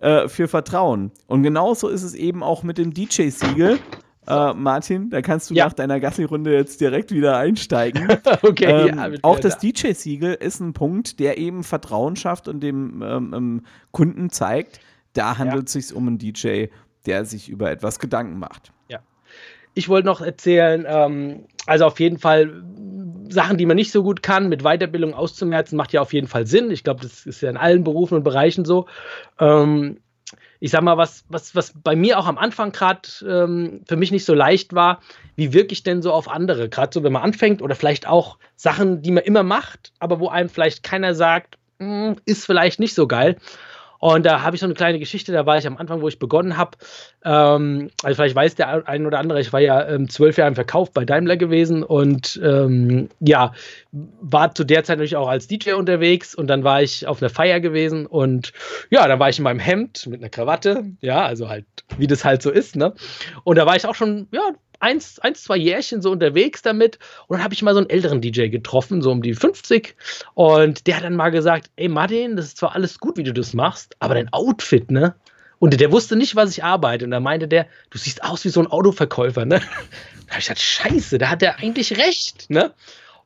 [0.00, 1.10] äh, für Vertrauen.
[1.26, 3.80] Und genauso ist es eben auch mit dem DJ-Siegel.
[4.26, 5.66] Äh, Martin, da kannst du ja.
[5.66, 8.08] nach deiner Gassi-Runde jetzt direkt wieder einsteigen.
[8.42, 13.02] okay, ähm, ja, auch das DJ-Siegel ist ein Punkt, der eben Vertrauen schafft und dem
[13.02, 14.80] ähm, ähm, Kunden zeigt,
[15.12, 15.80] da handelt es ja.
[15.80, 16.66] sich um einen DJ,
[17.06, 18.72] der sich über etwas Gedanken macht.
[18.88, 19.00] Ja.
[19.74, 22.64] Ich wollte noch erzählen, ähm, also auf jeden Fall
[23.28, 26.46] Sachen, die man nicht so gut kann, mit Weiterbildung auszumerzen, macht ja auf jeden Fall
[26.46, 26.70] Sinn.
[26.70, 28.86] Ich glaube, das ist ja in allen Berufen und Bereichen so.
[29.38, 29.98] Ähm,
[30.64, 34.10] ich sag mal, was, was, was bei mir auch am Anfang gerade ähm, für mich
[34.12, 35.00] nicht so leicht war,
[35.36, 36.70] wie wirke ich denn so auf andere?
[36.70, 40.28] Gerade so, wenn man anfängt oder vielleicht auch Sachen, die man immer macht, aber wo
[40.28, 43.36] einem vielleicht keiner sagt, mm, ist vielleicht nicht so geil.
[44.04, 46.18] Und da habe ich so eine kleine Geschichte, da war ich am Anfang, wo ich
[46.18, 46.72] begonnen habe.
[47.24, 50.56] Ähm, also vielleicht weiß der ein oder andere, ich war ja ähm, zwölf Jahre im
[50.56, 53.54] Verkauf bei Daimler gewesen und ähm, ja,
[53.92, 57.30] war zu der Zeit natürlich auch als DJ unterwegs und dann war ich auf einer
[57.30, 58.52] Feier gewesen und
[58.90, 61.64] ja, dann war ich in meinem Hemd mit einer Krawatte, ja, also halt,
[61.96, 62.92] wie das halt so ist, ne?
[63.42, 64.50] Und da war ich auch schon, ja,
[64.84, 66.98] eins, eins, zwei Jährchen so unterwegs damit.
[67.26, 69.96] Und dann habe ich mal so einen älteren DJ getroffen, so um die 50.
[70.34, 73.32] Und der hat dann mal gesagt: Ey, Martin, das ist zwar alles gut, wie du
[73.32, 75.14] das machst, aber dein Outfit, ne?
[75.58, 77.06] Und der wusste nicht, was ich arbeite.
[77.06, 79.60] Und da meinte der, du siehst aus wie so ein Autoverkäufer, ne?
[80.26, 82.72] Da habe ich gesagt, scheiße, da hat er eigentlich recht, ne?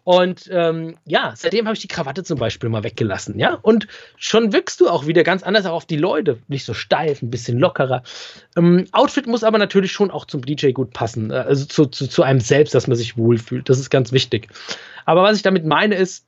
[0.08, 3.58] Und ähm, ja, seitdem habe ich die Krawatte zum Beispiel mal weggelassen, ja.
[3.60, 6.38] Und schon wirkst du auch wieder ganz anders auch auf die Leute.
[6.48, 8.02] Nicht so steif, ein bisschen lockerer.
[8.56, 11.30] Ähm, Outfit muss aber natürlich schon auch zum DJ gut passen.
[11.30, 13.68] Äh, also zu, zu, zu einem selbst, dass man sich wohlfühlt.
[13.68, 14.48] Das ist ganz wichtig.
[15.04, 16.24] Aber was ich damit meine ist,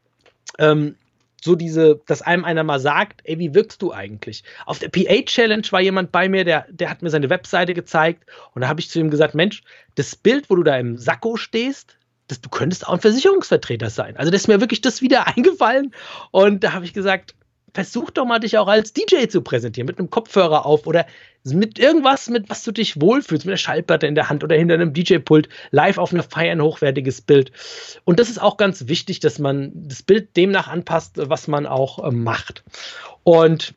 [0.58, 0.96] ähm,
[1.42, 4.44] so diese, dass einem einer mal sagt, ey, wie wirkst du eigentlich?
[4.66, 8.26] Auf der PA Challenge war jemand bei mir, der, der hat mir seine Webseite gezeigt
[8.52, 9.62] und da habe ich zu ihm gesagt, Mensch,
[9.94, 11.96] das Bild, wo du da im Sakko stehst,
[12.30, 14.16] das, du könntest auch ein Versicherungsvertreter sein.
[14.16, 15.94] Also das ist mir wirklich das wieder eingefallen.
[16.30, 17.34] Und da habe ich gesagt,
[17.74, 21.06] versuch doch mal dich auch als DJ zu präsentieren, mit einem Kopfhörer auf oder
[21.44, 24.74] mit irgendwas, mit was du dich wohlfühlst, mit einer Schallplatte in der Hand oder hinter
[24.74, 27.52] einem DJ-Pult, live auf einer Feier ein hochwertiges Bild.
[28.04, 32.04] Und das ist auch ganz wichtig, dass man das Bild demnach anpasst, was man auch
[32.04, 32.64] äh, macht.
[33.22, 33.74] Und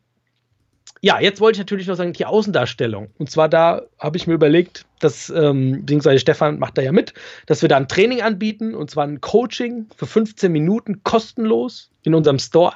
[1.01, 3.11] ja, jetzt wollte ich natürlich noch sagen, die Außendarstellung.
[3.17, 7.13] Und zwar da habe ich mir überlegt, dass, ähm, beziehungsweise Stefan macht da ja mit,
[7.45, 12.13] dass wir da ein Training anbieten, und zwar ein Coaching für 15 Minuten kostenlos in
[12.13, 12.73] unserem Store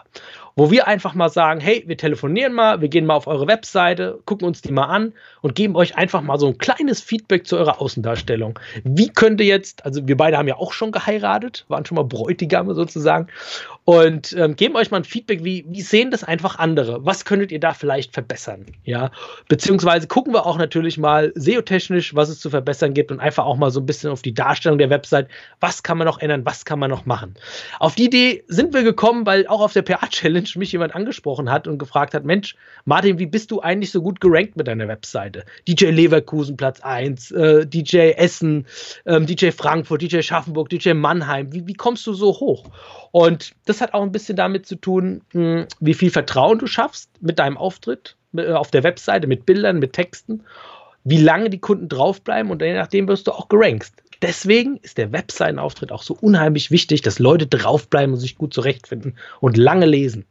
[0.57, 4.19] wo wir einfach mal sagen, hey, wir telefonieren mal, wir gehen mal auf eure Webseite,
[4.25, 7.57] gucken uns die mal an und geben euch einfach mal so ein kleines Feedback zu
[7.57, 8.57] eurer Außendarstellung.
[8.83, 12.73] Wie könnte jetzt, also wir beide haben ja auch schon geheiratet, waren schon mal Bräutigame
[12.73, 13.27] sozusagen
[13.85, 17.05] und ähm, geben euch mal ein Feedback, wie, wie sehen das einfach andere?
[17.05, 18.65] Was könntet ihr da vielleicht verbessern?
[18.83, 19.11] Ja,
[19.47, 23.57] beziehungsweise gucken wir auch natürlich mal SEO-technisch, was es zu verbessern gibt und einfach auch
[23.57, 25.27] mal so ein bisschen auf die Darstellung der Website,
[25.59, 27.35] was kann man noch ändern, was kann man noch machen.
[27.79, 31.67] Auf die Idee sind wir gekommen, weil auch auf der PA-Challenge mich jemand angesprochen hat
[31.67, 35.45] und gefragt hat, Mensch, Martin, wie bist du eigentlich so gut gerankt mit deiner Webseite?
[35.67, 38.65] DJ Leverkusen Platz 1, äh, DJ Essen,
[39.05, 42.65] ähm, DJ Frankfurt, DJ Schaffenburg, DJ Mannheim, wie, wie kommst du so hoch?
[43.11, 46.67] Und das hat auch ein bisschen damit zu tun, mh, hm, wie viel Vertrauen du
[46.67, 50.43] schaffst mit deinem Auftritt äh, auf der Webseite, mit Bildern, mit Texten,
[51.03, 53.91] wie lange die Kunden draufbleiben und je nachdem wirst du auch gerankt.
[54.21, 59.17] Deswegen ist der Webseitenauftritt auch so unheimlich wichtig, dass Leute draufbleiben und sich gut zurechtfinden
[59.39, 60.25] und lange lesen.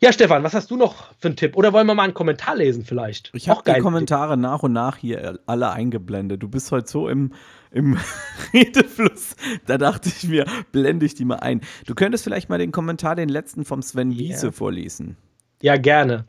[0.00, 1.56] Ja, Stefan, was hast du noch für einen Tipp?
[1.56, 3.30] Oder wollen wir mal einen Kommentar lesen vielleicht?
[3.32, 6.42] Ich habe die Kommentare nach und nach hier alle eingeblendet.
[6.42, 7.32] Du bist heute so im,
[7.70, 7.96] im
[8.52, 9.34] Redefluss.
[9.66, 11.62] Da dachte ich mir, blende ich die mal ein.
[11.86, 14.18] Du könntest vielleicht mal den Kommentar, den letzten vom Sven yeah.
[14.18, 15.16] Wiese vorlesen.
[15.62, 16.26] Ja, gerne.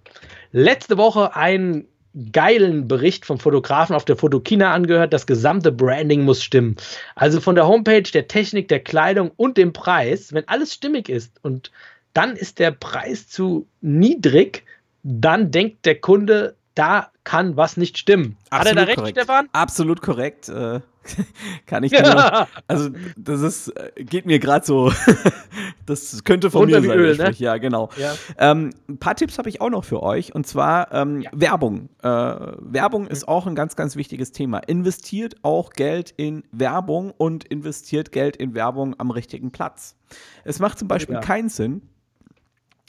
[0.53, 1.85] Letzte Woche einen
[2.31, 5.13] geilen Bericht vom Fotografen auf der Fotokina angehört.
[5.13, 6.75] Das gesamte Branding muss stimmen.
[7.15, 10.33] Also von der Homepage, der Technik, der Kleidung und dem Preis.
[10.33, 11.71] Wenn alles stimmig ist und
[12.13, 14.63] dann ist der Preis zu niedrig,
[15.03, 18.37] dann denkt der Kunde, da kann was nicht stimmen.
[18.49, 19.17] Absolut Hat er da recht, korrekt.
[19.17, 19.49] Stefan?
[19.51, 20.49] Absolut korrekt.
[20.49, 20.79] Äh,
[21.65, 24.91] kann ich nur, also das ist, äh, geht mir gerade so,
[25.85, 26.97] das könnte von Runter mir sein.
[26.97, 27.31] Öl, ne?
[27.37, 27.89] Ja, genau.
[27.97, 28.15] Ja.
[28.37, 31.31] Ähm, ein paar Tipps habe ich auch noch für euch und zwar ähm, ja.
[31.33, 31.89] Werbung.
[32.01, 33.09] Äh, Werbung mhm.
[33.09, 34.59] ist auch ein ganz, ganz wichtiges Thema.
[34.59, 39.95] Investiert auch Geld in Werbung und investiert Geld in Werbung am richtigen Platz.
[40.43, 41.21] Es macht zum Beispiel ja.
[41.21, 41.81] keinen Sinn,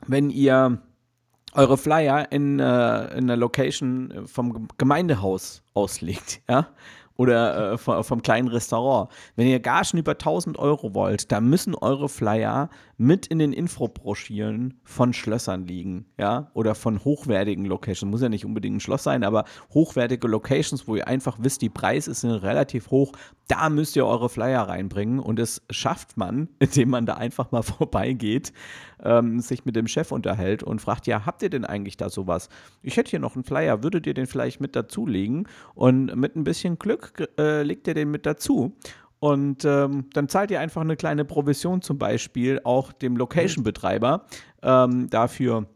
[0.06, 0.80] wenn ihr
[1.54, 6.68] eure Flyer in, äh, in einer Location vom Gemeindehaus auslegt, ja,
[7.16, 9.10] oder äh, vom, vom, kleinen Restaurant.
[9.36, 14.80] Wenn ihr Gagen über 1000 Euro wollt, dann müssen eure Flyer mit in den Infobroschüren
[14.82, 18.10] von Schlössern liegen, ja, oder von hochwertigen Locations.
[18.10, 21.68] Muss ja nicht unbedingt ein Schloss sein, aber hochwertige Locations, wo ihr einfach wisst, die
[21.68, 23.12] Preise sind relativ hoch.
[23.48, 27.62] Da müsst ihr eure Flyer reinbringen und das schafft man, indem man da einfach mal
[27.62, 28.52] vorbeigeht,
[29.02, 32.48] ähm, sich mit dem Chef unterhält und fragt, ja, habt ihr denn eigentlich da sowas?
[32.82, 35.48] Ich hätte hier noch einen Flyer, würdet ihr den vielleicht mit dazulegen?
[35.74, 38.74] Und mit ein bisschen Glück äh, legt ihr den mit dazu.
[39.26, 44.24] Und ähm, dann zahlt ihr einfach eine kleine Provision zum Beispiel auch dem Location-Betreiber
[44.62, 45.66] ähm, dafür,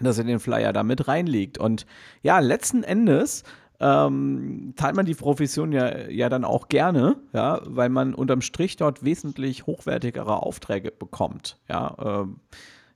[0.00, 1.58] dass er den Flyer da mit reinlegt.
[1.58, 1.84] Und
[2.22, 3.44] ja, letzten Endes
[3.78, 8.76] ähm, teilt man die Provision ja, ja dann auch gerne, ja, weil man unterm Strich
[8.76, 11.58] dort wesentlich hochwertigere Aufträge bekommt.
[11.68, 12.40] Ja, ähm,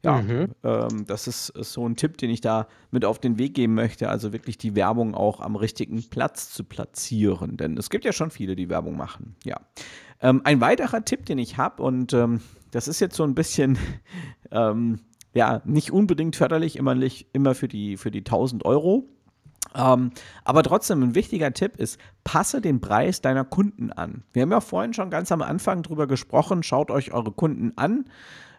[0.08, 0.48] ja, mhm.
[0.64, 3.74] ähm, das ist, ist, so ein Tipp, den ich da mit auf den Weg geben
[3.74, 4.08] möchte.
[4.08, 7.56] Also wirklich die Werbung auch am richtigen Platz zu platzieren.
[7.56, 9.36] Denn es gibt ja schon viele, die Werbung machen.
[9.44, 9.60] Ja.
[10.20, 12.40] Ähm, ein weiterer Tipp, den ich habe, und ähm,
[12.70, 13.78] das ist jetzt so ein bisschen,
[14.50, 15.00] ähm,
[15.34, 16.96] ja, nicht unbedingt förderlich, immer,
[17.32, 19.08] immer für, die, für die 1000 Euro.
[19.74, 20.12] Ähm,
[20.44, 24.22] aber trotzdem ein wichtiger Tipp ist, passe den Preis deiner Kunden an.
[24.32, 28.06] Wir haben ja vorhin schon ganz am Anfang drüber gesprochen, schaut euch eure Kunden an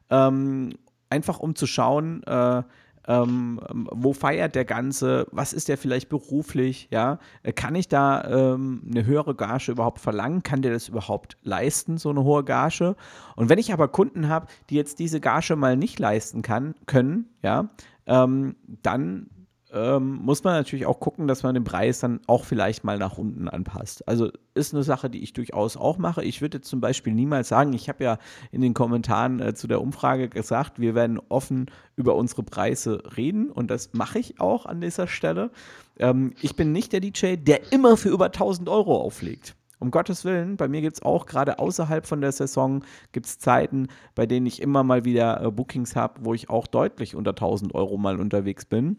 [0.09, 0.73] ähm,
[1.09, 2.63] einfach um zu schauen, äh,
[3.07, 8.23] ähm, wo feiert der Ganze, was ist der vielleicht beruflich, ja, äh, kann ich da
[8.25, 12.95] ähm, eine höhere Gage überhaupt verlangen, kann der das überhaupt leisten, so eine hohe Gage?
[13.35, 17.29] Und wenn ich aber Kunden habe, die jetzt diese Gage mal nicht leisten kann, können,
[17.41, 17.69] ja,
[18.05, 19.29] ähm, dann
[19.71, 23.17] ähm, muss man natürlich auch gucken, dass man den Preis dann auch vielleicht mal nach
[23.17, 24.07] unten anpasst.
[24.07, 26.23] Also ist eine Sache, die ich durchaus auch mache.
[26.23, 28.17] Ich würde zum Beispiel niemals sagen, ich habe ja
[28.51, 33.51] in den Kommentaren äh, zu der Umfrage gesagt, wir werden offen über unsere Preise reden
[33.51, 35.51] und das mache ich auch an dieser Stelle.
[35.97, 39.55] Ähm, ich bin nicht der DJ, der immer für über 1000 Euro auflegt.
[39.79, 43.39] Um Gottes Willen, bei mir gibt es auch gerade außerhalb von der Saison gibt es
[43.39, 47.31] Zeiten, bei denen ich immer mal wieder äh, Bookings habe, wo ich auch deutlich unter
[47.31, 48.97] 1000 Euro mal unterwegs bin.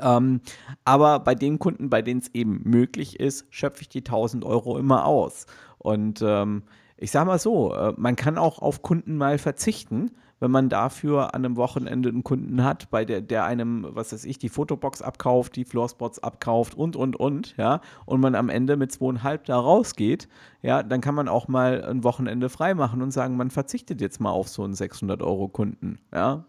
[0.00, 0.40] Ähm,
[0.84, 4.78] aber bei den Kunden, bei denen es eben möglich ist, schöpfe ich die 1000 Euro
[4.78, 5.46] immer aus.
[5.78, 6.62] Und ähm,
[6.96, 11.34] ich sage mal so, äh, man kann auch auf Kunden mal verzichten, wenn man dafür
[11.34, 15.02] an einem Wochenende einen Kunden hat, bei der, der einem, was weiß ich, die Fotobox
[15.02, 19.58] abkauft, die Floorspots abkauft und, und, und, ja, und man am Ende mit zweieinhalb da
[19.58, 20.28] rausgeht,
[20.62, 24.20] ja, dann kann man auch mal ein Wochenende frei machen und sagen, man verzichtet jetzt
[24.20, 26.44] mal auf so einen 600-Euro-Kunden, ja,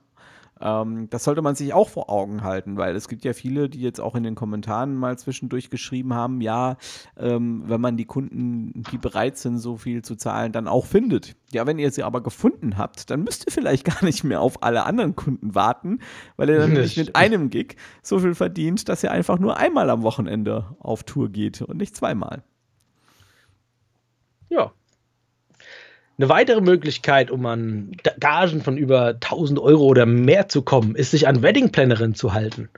[0.62, 3.82] ähm, das sollte man sich auch vor Augen halten, weil es gibt ja viele, die
[3.82, 6.78] jetzt auch in den Kommentaren mal zwischendurch geschrieben haben, ja,
[7.18, 11.36] ähm, wenn man die Kunden, die bereit sind, so viel zu zahlen, dann auch findet.
[11.52, 14.64] Ja, wenn ihr sie aber gefunden habt, dann müsst ihr vielleicht gar nicht mehr auf
[14.64, 16.00] alle anderen Kunden warten,
[16.36, 19.90] weil ihr dann nämlich mit einem Gig so viel verdient, dass ihr einfach nur einmal
[19.90, 22.44] am Wochenende auf Tour geht und nicht zweimal.
[24.50, 24.74] Ja,
[26.20, 31.12] eine weitere Möglichkeit, um an Gagen von über 1000 Euro oder mehr zu kommen, ist,
[31.12, 32.70] sich an Wedding-Plannerinnen zu halten.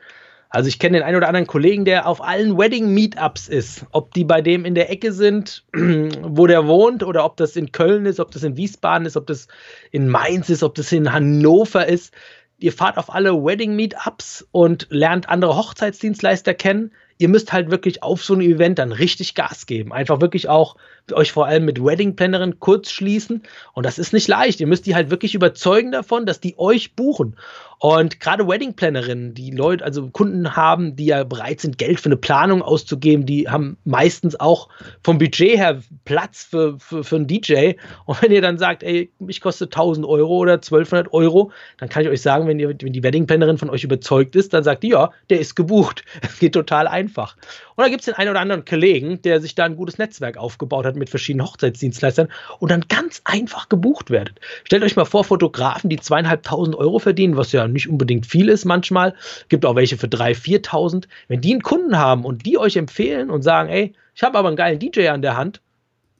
[0.49, 3.85] Also ich kenne den einen oder anderen Kollegen, der auf allen Wedding-Meetups ist.
[3.93, 7.71] Ob die bei dem in der Ecke sind, wo der wohnt, oder ob das in
[7.71, 9.47] Köln ist, ob das in Wiesbaden ist, ob das
[9.91, 12.13] in Mainz ist, ob das in Hannover ist.
[12.59, 16.91] Ihr fahrt auf alle Wedding-Meetups und lernt andere Hochzeitsdienstleister kennen.
[17.17, 19.93] Ihr müsst halt wirklich auf so ein Event dann richtig Gas geben.
[19.93, 20.75] Einfach wirklich auch
[21.11, 23.43] euch vor allem mit Wedding-Plannerin kurz schließen.
[23.73, 24.59] Und das ist nicht leicht.
[24.59, 27.35] Ihr müsst die halt wirklich überzeugen davon, dass die euch buchen.
[27.83, 32.15] Und gerade Wedding-Plannerinnen, die Leute, also Kunden haben, die ja bereit sind, Geld für eine
[32.15, 34.69] Planung auszugeben, die haben meistens auch
[35.03, 37.71] vom Budget her Platz für, für, für einen DJ.
[38.05, 42.03] Und wenn ihr dann sagt, ey, ich koste 1000 Euro oder 1200 Euro, dann kann
[42.03, 44.89] ich euch sagen, wenn, ihr, wenn die Wedding-Plannerin von euch überzeugt ist, dann sagt die,
[44.89, 46.05] ja, der ist gebucht.
[46.21, 47.35] Es geht total einfach.
[47.75, 50.37] Und da gibt es den einen oder anderen Kollegen, der sich da ein gutes Netzwerk
[50.37, 54.39] aufgebaut hat mit verschiedenen Hochzeitsdienstleistern und dann ganz einfach gebucht werdet.
[54.63, 58.65] Stellt euch mal vor, Fotografen, die zweieinhalbtausend Euro verdienen, was ja nicht unbedingt viel ist
[58.65, 59.15] manchmal,
[59.49, 61.07] gibt auch welche für drei, viertausend.
[61.27, 64.47] Wenn die einen Kunden haben und die euch empfehlen und sagen, ey, ich habe aber
[64.47, 65.61] einen geilen DJ an der Hand,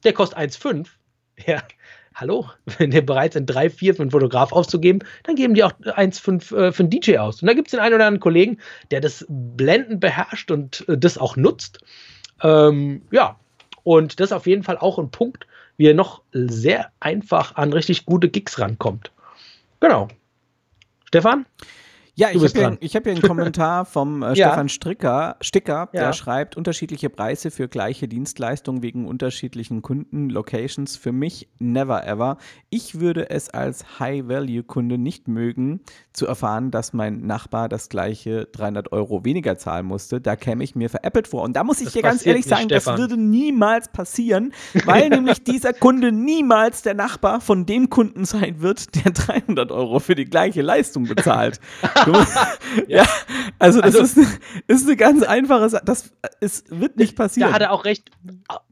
[0.04, 0.88] der kostet 1,5,
[1.46, 1.62] ja,
[2.14, 5.72] hallo, wenn ihr bereit sind, drei, vier für einen Fotograf auszugeben, dann geben die auch
[5.72, 7.42] 1,5 äh, für einen DJ aus.
[7.42, 8.58] Und da gibt es den einen oder anderen Kollegen,
[8.90, 11.80] der das Blenden beherrscht und äh, das auch nutzt.
[12.42, 13.38] Ähm, ja,
[13.84, 17.72] und das ist auf jeden Fall auch ein Punkt, wie er noch sehr einfach an
[17.72, 19.10] richtig gute Gigs rankommt.
[19.80, 20.08] Genau.
[21.06, 21.46] Stefan?
[22.14, 24.36] Ja, ich habe hier, hab hier einen Kommentar vom äh.
[24.36, 26.12] Stefan Stricker, Sticker, der ja.
[26.12, 30.96] schreibt, unterschiedliche Preise für gleiche Dienstleistungen wegen unterschiedlichen Kunden, Locations.
[30.96, 32.36] Für mich never ever.
[32.68, 35.80] Ich würde es als High-Value-Kunde nicht mögen,
[36.12, 40.20] zu erfahren, dass mein Nachbar das gleiche 300 Euro weniger zahlen musste.
[40.20, 41.42] Da käme ich mir veräppelt vor.
[41.42, 44.52] Und da muss ich das dir ganz ehrlich sagen, nicht, das würde niemals passieren,
[44.84, 49.98] weil nämlich dieser Kunde niemals der Nachbar von dem Kunden sein wird, der 300 Euro
[49.98, 51.58] für die gleiche Leistung bezahlt.
[52.88, 53.04] ja,
[53.58, 55.84] also das also, ist, ist eine ganz einfache Sache.
[55.84, 57.50] Das ist, wird nicht passieren.
[57.50, 58.10] Da hat er auch recht.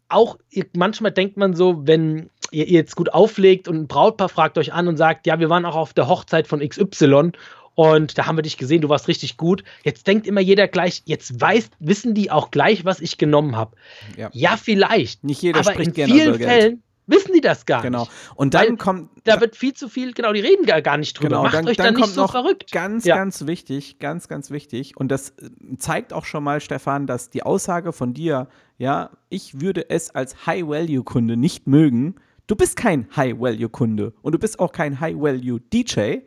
[0.09, 0.39] Auch
[0.75, 4.89] manchmal denkt man so, wenn ihr jetzt gut auflegt und ein Brautpaar fragt euch an
[4.89, 7.33] und sagt, ja, wir waren auch auf der Hochzeit von XY
[7.75, 9.63] und da haben wir dich gesehen, du warst richtig gut.
[9.85, 13.77] Jetzt denkt immer jeder gleich, jetzt weiß, wissen die auch gleich, was ich genommen habe.
[14.17, 14.31] Ja.
[14.33, 14.57] ja.
[14.57, 15.25] vielleicht.
[15.25, 18.01] Nicht jeder aber spricht in vielen Fällen wissen die das gar genau.
[18.01, 18.11] nicht.
[18.11, 18.35] Genau.
[18.37, 19.11] Und dann Weil kommt.
[19.25, 21.29] Da wird viel zu viel, genau, die reden gar, nicht drüber.
[21.29, 22.73] Genau, Macht dann, euch dann, dann nicht so verrückt.
[22.73, 23.17] Ganz, ja.
[23.17, 24.97] ganz wichtig, ganz, ganz wichtig.
[24.97, 29.61] Und das äh, zeigt auch schon mal, Stefan, dass die Aussage von dir, ja, ich
[29.61, 32.17] würde es als High-Value-Kunde nicht mögen.
[32.47, 36.21] Du bist kein High-Value-Kunde und du bist auch kein High-Value-DJ.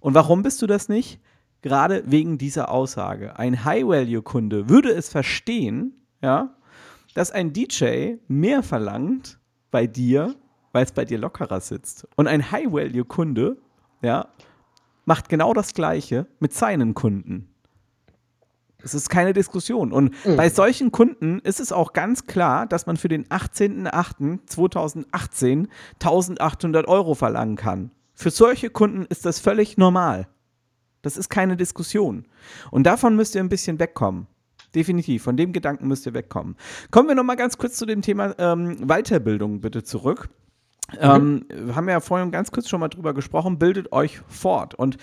[0.00, 1.20] Und warum bist du das nicht?
[1.62, 3.38] Gerade wegen dieser Aussage.
[3.38, 6.54] Ein High-Value-Kunde würde es verstehen, ja,
[7.14, 9.38] dass ein DJ mehr verlangt
[9.70, 10.34] bei dir,
[10.72, 12.08] weil es bei dir lockerer sitzt.
[12.16, 13.56] Und ein High-Value-Kunde,
[14.02, 14.28] ja,
[15.04, 17.48] macht genau das Gleiche mit seinen Kunden.
[18.82, 19.92] Es ist keine Diskussion.
[19.92, 20.36] Und mhm.
[20.36, 27.14] bei solchen Kunden ist es auch ganz klar, dass man für den 18.08.2018 1800 Euro
[27.14, 27.90] verlangen kann.
[28.14, 30.28] Für solche Kunden ist das völlig normal.
[31.02, 32.26] Das ist keine Diskussion.
[32.70, 34.26] Und davon müsst ihr ein bisschen wegkommen.
[34.76, 36.54] Definitiv, von dem Gedanken müsst ihr wegkommen.
[36.90, 40.28] Kommen wir noch mal ganz kurz zu dem Thema ähm, Weiterbildung bitte zurück.
[40.92, 40.98] Mhm.
[41.00, 44.74] Ähm, wir haben ja vorhin ganz kurz schon mal drüber gesprochen, bildet euch fort.
[44.74, 44.98] Und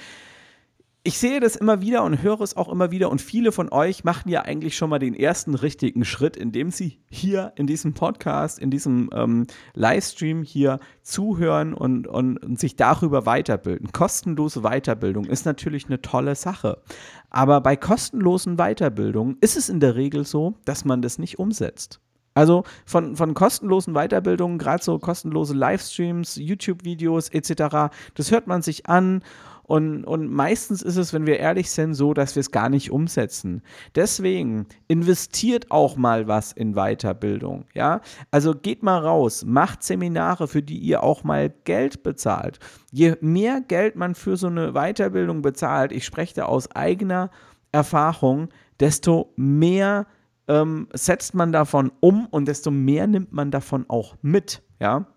[1.06, 4.06] ich sehe das immer wieder und höre es auch immer wieder und viele von euch
[4.06, 8.58] machen ja eigentlich schon mal den ersten richtigen Schritt, indem sie hier in diesem Podcast,
[8.58, 13.92] in diesem ähm, Livestream hier zuhören und, und, und sich darüber weiterbilden.
[13.92, 16.82] Kostenlose Weiterbildung ist natürlich eine tolle Sache.
[17.30, 22.00] Aber bei kostenlosen Weiterbildungen ist es in der Regel so, dass man das nicht umsetzt.
[22.34, 28.88] Also von, von kostenlosen Weiterbildungen, gerade so kostenlose Livestreams, YouTube-Videos etc., das hört man sich
[28.88, 29.22] an
[29.64, 32.92] und, und meistens ist es, wenn wir ehrlich sind, so, dass wir es gar nicht
[32.92, 33.62] umsetzen.
[33.96, 37.66] Deswegen investiert auch mal was in Weiterbildung.
[37.74, 42.60] Ja, also geht mal raus, macht Seminare, für die ihr auch mal Geld bezahlt.
[42.92, 47.32] Je mehr Geld man für so eine Weiterbildung bezahlt, ich spreche da aus eigener
[47.72, 48.50] Erfahrung,
[48.80, 50.08] desto mehr
[50.48, 54.62] ähm, setzt man davon um und desto mehr nimmt man davon auch mit.
[54.80, 55.08] Ja.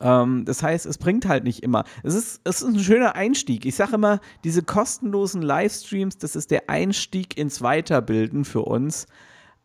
[0.00, 1.84] Ähm, das heißt, es bringt halt nicht immer.
[2.02, 3.66] Es ist, es ist ein schöner Einstieg.
[3.66, 9.06] Ich sage immer, diese kostenlosen Livestreams, das ist der Einstieg ins Weiterbilden für uns.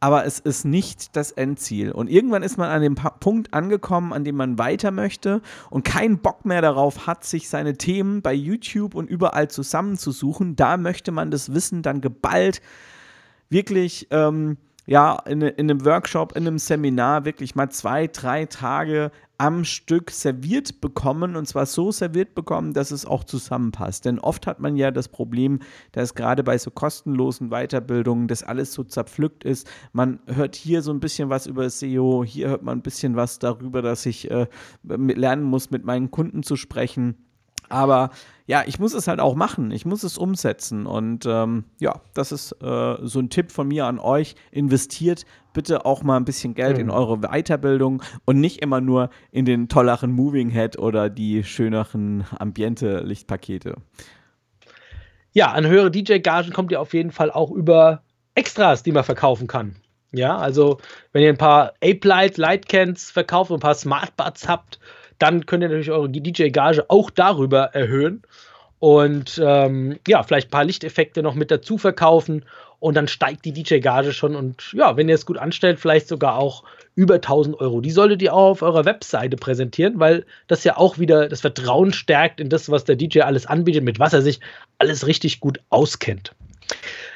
[0.02, 1.92] Aber es ist nicht das Endziel.
[1.92, 6.20] Und irgendwann ist man an dem Punkt angekommen, an dem man weiter möchte und keinen
[6.20, 10.56] Bock mehr darauf hat, sich seine Themen bei YouTube und überall zusammenzusuchen.
[10.58, 12.62] Da möchte man das Wissen dann geballt
[13.50, 19.12] wirklich ähm, ja, in, in einem Workshop, in einem Seminar wirklich mal zwei, drei Tage
[19.38, 24.06] am Stück serviert bekommen und zwar so serviert bekommen, dass es auch zusammenpasst.
[24.06, 25.60] Denn oft hat man ja das Problem,
[25.92, 29.70] dass gerade bei so kostenlosen Weiterbildungen das alles so zerpflückt ist.
[29.94, 33.40] Man hört hier so ein bisschen was über SEO, hier hört man ein bisschen was
[33.40, 34.48] darüber, dass ich äh,
[34.84, 37.16] lernen muss, mit meinen Kunden zu sprechen.
[37.70, 38.12] Aber
[38.48, 39.72] ja, ich muss es halt auch machen.
[39.72, 40.86] Ich muss es umsetzen.
[40.86, 44.36] Und ähm, ja, das ist äh, so ein Tipp von mir an euch.
[44.52, 46.82] Investiert bitte auch mal ein bisschen Geld mhm.
[46.82, 52.26] in eure Weiterbildung und nicht immer nur in den tolleren Moving Head oder die schöneren
[52.38, 53.76] Ambiente-Lichtpakete.
[55.32, 58.04] Ja, an höhere DJ-Gagen kommt ihr auf jeden Fall auch über
[58.36, 59.76] Extras, die man verkaufen kann.
[60.12, 60.80] Ja, also
[61.12, 64.80] wenn ihr ein paar Ape-Light, Lightcans verkauft und ein paar Smartbuds habt,
[65.20, 68.24] dann könnt ihr natürlich eure DJ-Gage auch darüber erhöhen
[68.80, 72.46] und ähm, ja, vielleicht ein paar Lichteffekte noch mit dazu verkaufen
[72.80, 76.38] und dann steigt die DJ-Gage schon und ja, wenn ihr es gut anstellt, vielleicht sogar
[76.38, 76.64] auch
[76.94, 77.82] über 1000 Euro.
[77.82, 81.94] Die solltet ihr auch auf eurer Webseite präsentieren, weil das ja auch wieder das Vertrauen
[81.94, 84.40] stärkt in das, was der DJ alles anbietet, mit was er sich
[84.78, 86.34] alles richtig gut auskennt.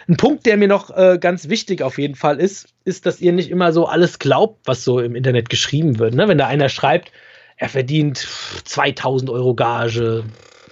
[0.07, 3.31] Ein Punkt, der mir noch äh, ganz wichtig auf jeden Fall ist, ist, dass ihr
[3.31, 6.15] nicht immer so alles glaubt, was so im Internet geschrieben wird.
[6.15, 6.27] Ne?
[6.27, 7.11] Wenn da einer schreibt,
[7.59, 8.17] er verdient
[8.63, 10.23] 2000 Euro Gage,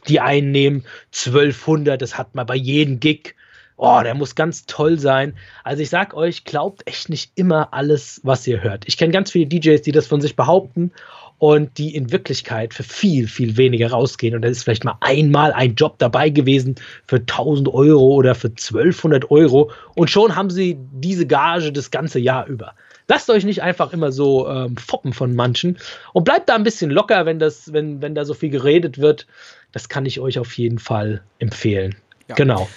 [0.08, 3.36] die einen nehmen 1200, das hat man bei jedem Gig.
[3.76, 5.36] oh, der muss ganz toll sein.
[5.64, 8.86] Also ich sag euch, glaubt echt nicht immer alles, was ihr hört.
[8.88, 10.92] Ich kenne ganz viele DJs, die das von sich behaupten
[11.38, 14.34] und die in Wirklichkeit für viel, viel weniger rausgehen.
[14.34, 16.76] Und da ist vielleicht mal einmal ein Job dabei gewesen
[17.06, 22.20] für 1000 Euro oder für 1200 Euro und schon haben sie diese Gage das ganze
[22.20, 22.74] Jahr über.
[23.08, 25.78] Lasst euch nicht einfach immer so ähm, foppen von manchen
[26.14, 29.28] und bleibt da ein bisschen locker, wenn, das, wenn, wenn da so viel geredet wird.
[29.72, 31.96] Das kann ich euch auf jeden Fall empfehlen.
[32.28, 32.36] Ja.
[32.36, 32.68] Genau.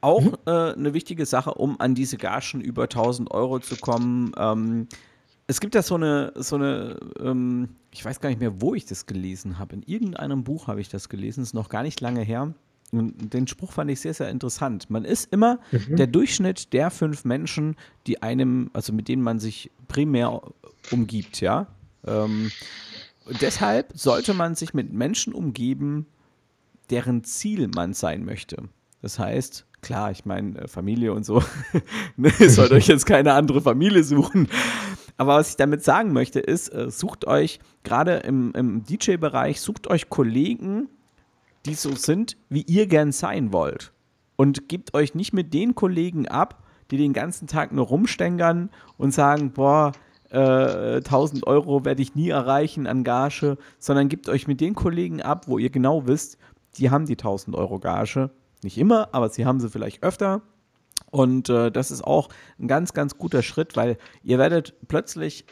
[0.00, 0.36] Auch mhm.
[0.46, 4.32] äh, eine wichtige Sache, um an diese Gagen über 1000 Euro zu kommen.
[4.36, 4.88] Ähm,
[5.46, 8.86] es gibt ja so eine, so eine ähm, ich weiß gar nicht mehr, wo ich
[8.86, 9.74] das gelesen habe.
[9.74, 12.54] In irgendeinem Buch habe ich das gelesen, ist noch gar nicht lange her.
[12.92, 14.90] Und den Spruch fand ich sehr, sehr interessant.
[14.90, 15.96] Man ist immer mhm.
[15.96, 17.76] der Durchschnitt der fünf Menschen,
[18.06, 20.42] die einem, also mit denen man sich primär
[20.90, 21.68] umgibt, ja.
[22.06, 22.50] Ähm,
[23.40, 26.06] deshalb sollte man sich mit Menschen umgeben,
[26.90, 28.68] deren Ziel man sein möchte.
[29.00, 31.42] Das heißt, klar, ich meine, äh, Familie und so,
[32.16, 34.48] ne, ihr sollt euch jetzt keine andere Familie suchen.
[35.16, 39.86] Aber was ich damit sagen möchte, ist, äh, sucht euch, gerade im, im DJ-Bereich, sucht
[39.86, 40.88] euch Kollegen,
[41.66, 43.92] die so sind, wie ihr gern sein wollt.
[44.36, 49.12] Und gebt euch nicht mit den Kollegen ab, die den ganzen Tag nur rumstängern und
[49.12, 49.92] sagen, boah,
[50.30, 55.22] äh, 1000 Euro werde ich nie erreichen an Gage, sondern gebt euch mit den Kollegen
[55.22, 56.38] ab, wo ihr genau wisst,
[56.76, 58.30] die haben die 1000 Euro Gage
[58.62, 60.42] nicht immer, aber sie haben sie vielleicht öfter.
[61.10, 65.44] Und äh, das ist auch ein ganz, ganz guter Schritt, weil ihr werdet plötzlich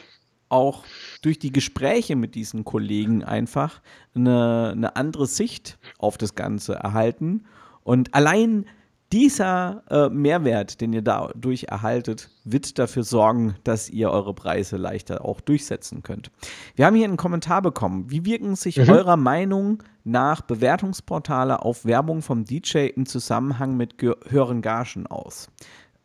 [0.51, 0.83] auch
[1.21, 3.81] durch die Gespräche mit diesen Kollegen einfach
[4.15, 7.45] eine, eine andere Sicht auf das Ganze erhalten.
[7.83, 8.65] Und allein
[9.11, 15.25] dieser äh, Mehrwert, den ihr dadurch erhaltet, wird dafür sorgen, dass ihr eure Preise leichter
[15.25, 16.31] auch durchsetzen könnt.
[16.75, 18.09] Wir haben hier einen Kommentar bekommen.
[18.09, 18.89] Wie wirken sich mhm.
[18.89, 23.95] eurer Meinung nach Bewertungsportale auf Werbung vom DJ im Zusammenhang mit
[24.29, 25.49] höheren Gagen aus?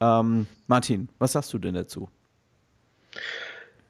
[0.01, 2.09] Ähm, Martin, was sagst du denn dazu?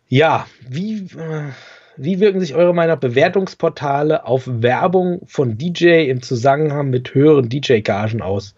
[0.08, 1.50] Ja, wie, äh,
[1.96, 8.22] wie wirken sich eure Meinung Bewertungsportale auf Werbung von DJ im Zusammenhang mit höheren DJ-Gagen
[8.22, 8.54] aus?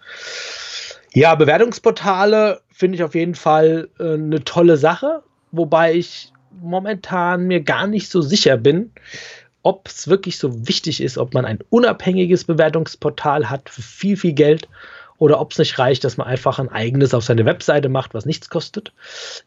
[1.15, 7.63] Ja, Bewertungsportale finde ich auf jeden Fall äh, eine tolle Sache, wobei ich momentan mir
[7.63, 8.93] gar nicht so sicher bin,
[9.63, 14.33] ob es wirklich so wichtig ist, ob man ein unabhängiges Bewertungsportal hat für viel, viel
[14.35, 14.69] Geld
[15.19, 18.25] oder ob es nicht reicht, dass man einfach ein eigenes auf seine Webseite macht, was
[18.25, 18.93] nichts kostet.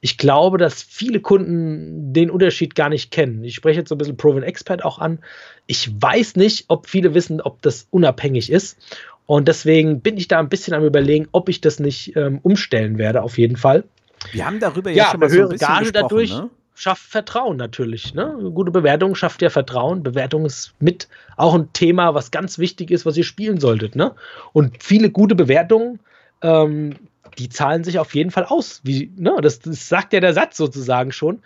[0.01, 3.43] Ich glaube, dass viele Kunden den Unterschied gar nicht kennen.
[3.43, 5.19] Ich spreche jetzt so ein bisschen Proven Expert auch an.
[5.67, 8.78] Ich weiß nicht, ob viele wissen, ob das unabhängig ist.
[9.26, 12.97] Und deswegen bin ich da ein bisschen am überlegen, ob ich das nicht ähm, umstellen
[12.97, 13.86] werde, auf jeden Fall.
[14.34, 16.49] Wir haben darüber ja, ja schon mal so ein bisschen Gage dadurch, ne?
[16.76, 18.13] Schafft Vertrauen natürlich.
[18.13, 18.51] Ne?
[18.53, 20.03] Gute Bewertung schafft ja Vertrauen.
[20.03, 21.07] Bewertung ist mit
[21.38, 23.95] auch ein Thema, was ganz wichtig ist, was ihr spielen solltet.
[23.95, 24.13] Ne?
[24.53, 25.99] Und viele gute Bewertungen,
[26.41, 26.95] ähm,
[27.38, 28.82] die zahlen sich auf jeden Fall aus.
[28.84, 29.38] Wie, ne?
[29.41, 31.41] das, das sagt ja der Satz sozusagen schon.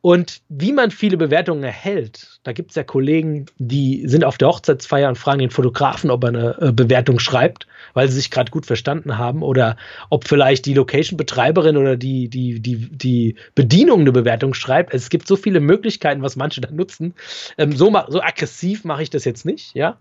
[0.00, 4.48] Und wie man viele Bewertungen erhält, da gibt es ja Kollegen, die sind auf der
[4.48, 8.52] Hochzeitsfeier und fragen den Fotografen, ob er eine äh, Bewertung schreibt, weil sie sich gerade
[8.52, 9.76] gut verstanden haben, oder
[10.08, 14.94] ob vielleicht die Location-Betreiberin oder die, die, die, die Bedienung eine Bewertung schreibt.
[14.94, 17.14] Es gibt so viele Möglichkeiten, was manche da nutzen.
[17.56, 19.98] Ähm, so, so aggressiv mache ich das jetzt nicht, ja.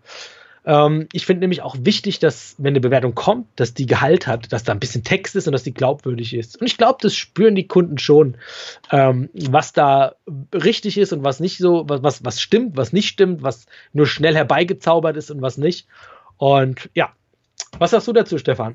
[0.67, 4.51] Ähm, ich finde nämlich auch wichtig, dass, wenn eine Bewertung kommt, dass die Gehalt hat,
[4.51, 6.59] dass da ein bisschen Text ist und dass die glaubwürdig ist.
[6.59, 8.35] Und ich glaube, das spüren die Kunden schon,
[8.91, 10.15] ähm, was da
[10.53, 14.07] richtig ist und was nicht so, was, was, was stimmt, was nicht stimmt, was nur
[14.07, 15.87] schnell herbeigezaubert ist und was nicht.
[16.35, 17.13] Und ja,
[17.79, 18.73] was sagst du dazu, Stefan?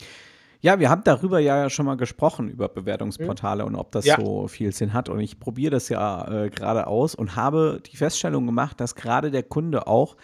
[0.62, 3.68] Ja, wir haben darüber ja schon mal gesprochen, über Bewertungsportale mhm.
[3.68, 4.16] und ob das ja.
[4.18, 5.10] so viel Sinn hat.
[5.10, 9.30] Und ich probiere das ja äh, gerade aus und habe die Feststellung gemacht, dass gerade
[9.30, 10.16] der Kunde auch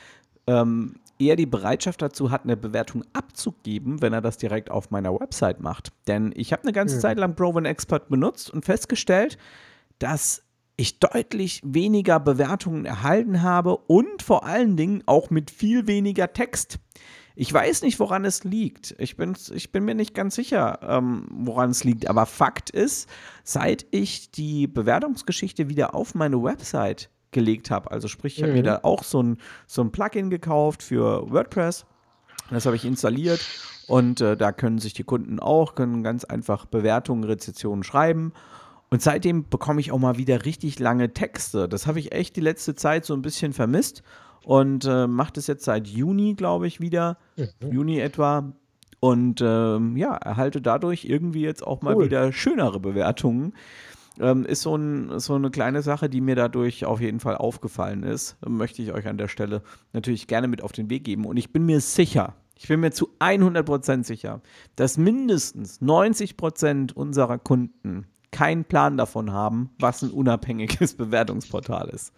[0.47, 5.13] ähm, eher die Bereitschaft dazu hat, eine Bewertung abzugeben, wenn er das direkt auf meiner
[5.13, 5.93] Website macht.
[6.07, 7.01] Denn ich habe eine ganze mhm.
[7.01, 9.39] Zeit lang Proven Expert benutzt und festgestellt,
[9.99, 10.43] dass
[10.77, 16.79] ich deutlich weniger Bewertungen erhalten habe und vor allen Dingen auch mit viel weniger Text.
[17.35, 18.95] Ich weiß nicht, woran es liegt.
[18.99, 22.09] Ich bin, ich bin mir nicht ganz sicher, ähm, woran es liegt.
[22.09, 23.09] Aber Fakt ist,
[23.45, 27.91] seit ich die Bewertungsgeschichte wieder auf meine Website gelegt habe.
[27.91, 28.59] Also sprich, ich habe mhm.
[28.59, 31.87] mir da auch so ein, so ein Plugin gekauft für WordPress.
[32.51, 33.41] Das habe ich installiert
[33.89, 38.33] und äh, da können sich die Kunden auch, können ganz einfach Bewertungen, Rezessionen schreiben.
[38.91, 41.69] Und seitdem bekomme ich auch mal wieder richtig lange Texte.
[41.69, 44.03] Das habe ich echt die letzte Zeit so ein bisschen vermisst
[44.45, 47.19] und äh, mache das jetzt seit Juni, glaube ich, wieder.
[47.37, 47.71] Mhm.
[47.71, 48.53] Juni etwa.
[49.01, 52.07] Und ähm, ja, erhalte dadurch irgendwie jetzt auch mal cool.
[52.07, 53.53] wieder schönere Bewertungen.
[54.21, 58.03] Ähm, ist so, ein, so eine kleine Sache, die mir dadurch auf jeden Fall aufgefallen
[58.03, 58.37] ist.
[58.47, 59.63] Möchte ich euch an der Stelle
[59.93, 61.25] natürlich gerne mit auf den Weg geben.
[61.25, 64.41] Und ich bin mir sicher, Ich bin mir zu 100% sicher,
[64.75, 72.13] dass mindestens 90% unserer Kunden keinen Plan davon haben, was ein unabhängiges Bewertungsportal ist.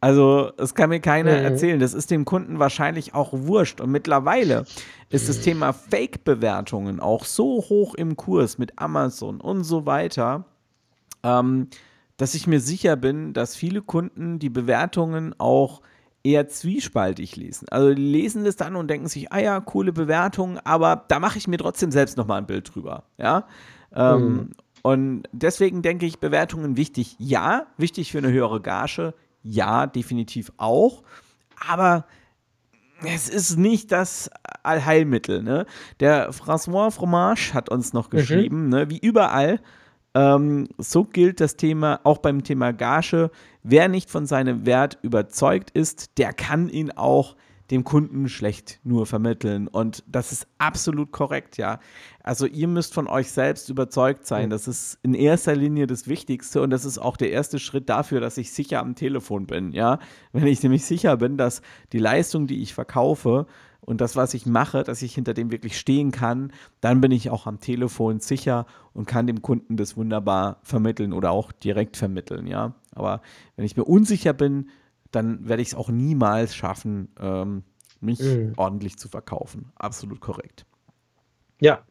[0.00, 1.44] Also, es kann mir keiner mhm.
[1.44, 1.80] erzählen.
[1.80, 3.80] Das ist dem Kunden wahrscheinlich auch wurscht.
[3.80, 4.64] Und mittlerweile
[5.08, 10.44] ist das Thema Fake-Bewertungen auch so hoch im Kurs mit Amazon und so weiter,
[11.26, 11.68] ähm,
[12.16, 15.82] dass ich mir sicher bin, dass viele Kunden die Bewertungen auch
[16.22, 17.68] eher zwiespaltig lesen.
[17.70, 21.38] Also die lesen das dann und denken sich, ah ja, coole Bewertung, aber da mache
[21.38, 23.04] ich mir trotzdem selbst nochmal ein Bild drüber.
[23.18, 23.46] Ja.
[23.94, 24.50] Ähm, mhm.
[24.82, 27.16] Und deswegen denke ich, Bewertungen wichtig.
[27.18, 29.14] Ja, wichtig für eine höhere Gage.
[29.42, 31.02] Ja, definitiv auch.
[31.68, 32.06] Aber
[33.04, 34.30] es ist nicht das
[34.62, 35.42] Allheilmittel.
[35.42, 35.66] Ne?
[36.00, 38.16] Der François Fromage hat uns noch mhm.
[38.16, 38.68] geschrieben, mhm.
[38.68, 39.60] ne, wie überall
[40.16, 43.30] ähm, so gilt das Thema auch beim Thema Gage.
[43.62, 47.36] Wer nicht von seinem Wert überzeugt ist, der kann ihn auch
[47.70, 49.68] dem Kunden schlecht nur vermitteln.
[49.68, 51.80] Und das ist absolut korrekt, ja.
[52.22, 54.48] Also ihr müsst von euch selbst überzeugt sein.
[54.48, 58.20] Das ist in erster Linie das Wichtigste und das ist auch der erste Schritt dafür,
[58.20, 59.98] dass ich sicher am Telefon bin, ja.
[60.32, 61.60] Wenn ich nämlich sicher bin, dass
[61.92, 63.46] die Leistung, die ich verkaufe,
[63.86, 67.30] und das, was ich mache, dass ich hinter dem wirklich stehen kann, dann bin ich
[67.30, 72.46] auch am Telefon sicher und kann dem Kunden das wunderbar vermitteln oder auch direkt vermitteln,
[72.46, 72.74] ja.
[72.94, 73.22] Aber
[73.54, 74.68] wenn ich mir unsicher bin,
[75.12, 77.62] dann werde ich es auch niemals schaffen, ähm,
[78.00, 78.54] mich mhm.
[78.56, 79.72] ordentlich zu verkaufen.
[79.76, 80.66] Absolut korrekt.
[81.60, 81.82] Ja,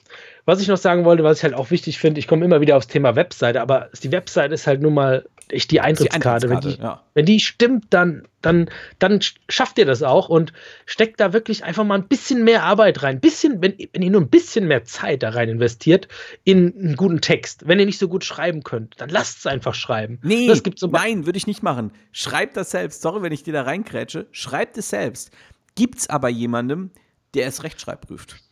[0.46, 2.78] was ich noch sagen wollte, was ich halt auch wichtig finde, ich komme immer wieder
[2.78, 6.48] aufs Thema Webseite, aber die Webseite ist halt nun mal echt die Eintrittskarte.
[6.48, 7.04] Die Eintrittskarte wenn, die, ja.
[7.14, 10.54] wenn die stimmt, dann, dann, dann schafft ihr das auch und
[10.86, 13.20] steckt da wirklich einfach mal ein bisschen mehr Arbeit rein.
[13.20, 16.08] Bisschen, wenn, wenn ihr nur ein bisschen mehr Zeit da rein investiert
[16.44, 17.68] in einen guten Text.
[17.68, 20.20] Wenn ihr nicht so gut schreiben könnt, dann lasst es einfach schreiben.
[20.24, 21.92] Nee, das gibt's so nein, würde ich nicht machen.
[22.12, 23.02] Schreibt das selbst.
[23.02, 24.28] Sorry, wenn ich dir da reinkrätsche.
[24.32, 25.32] Schreibt es selbst.
[25.76, 26.92] Gibt's aber jemandem,
[27.34, 28.45] der es rechtschreibprüft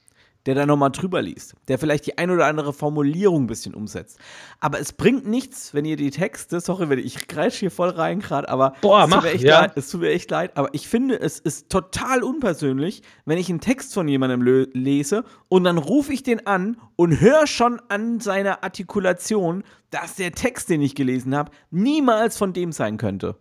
[0.45, 4.19] der da nochmal drüber liest, der vielleicht die ein oder andere Formulierung ein bisschen umsetzt.
[4.59, 8.19] Aber es bringt nichts, wenn ihr die Texte, sorry, wenn ich kreische hier voll rein
[8.19, 9.61] gerade, aber Boah, es, mach, tut mir echt ja.
[9.61, 13.49] leid, es tut mir echt leid, aber ich finde, es ist total unpersönlich, wenn ich
[13.49, 18.19] einen Text von jemandem lese und dann rufe ich den an und höre schon an
[18.19, 23.37] seiner Artikulation, dass der Text, den ich gelesen habe, niemals von dem sein könnte.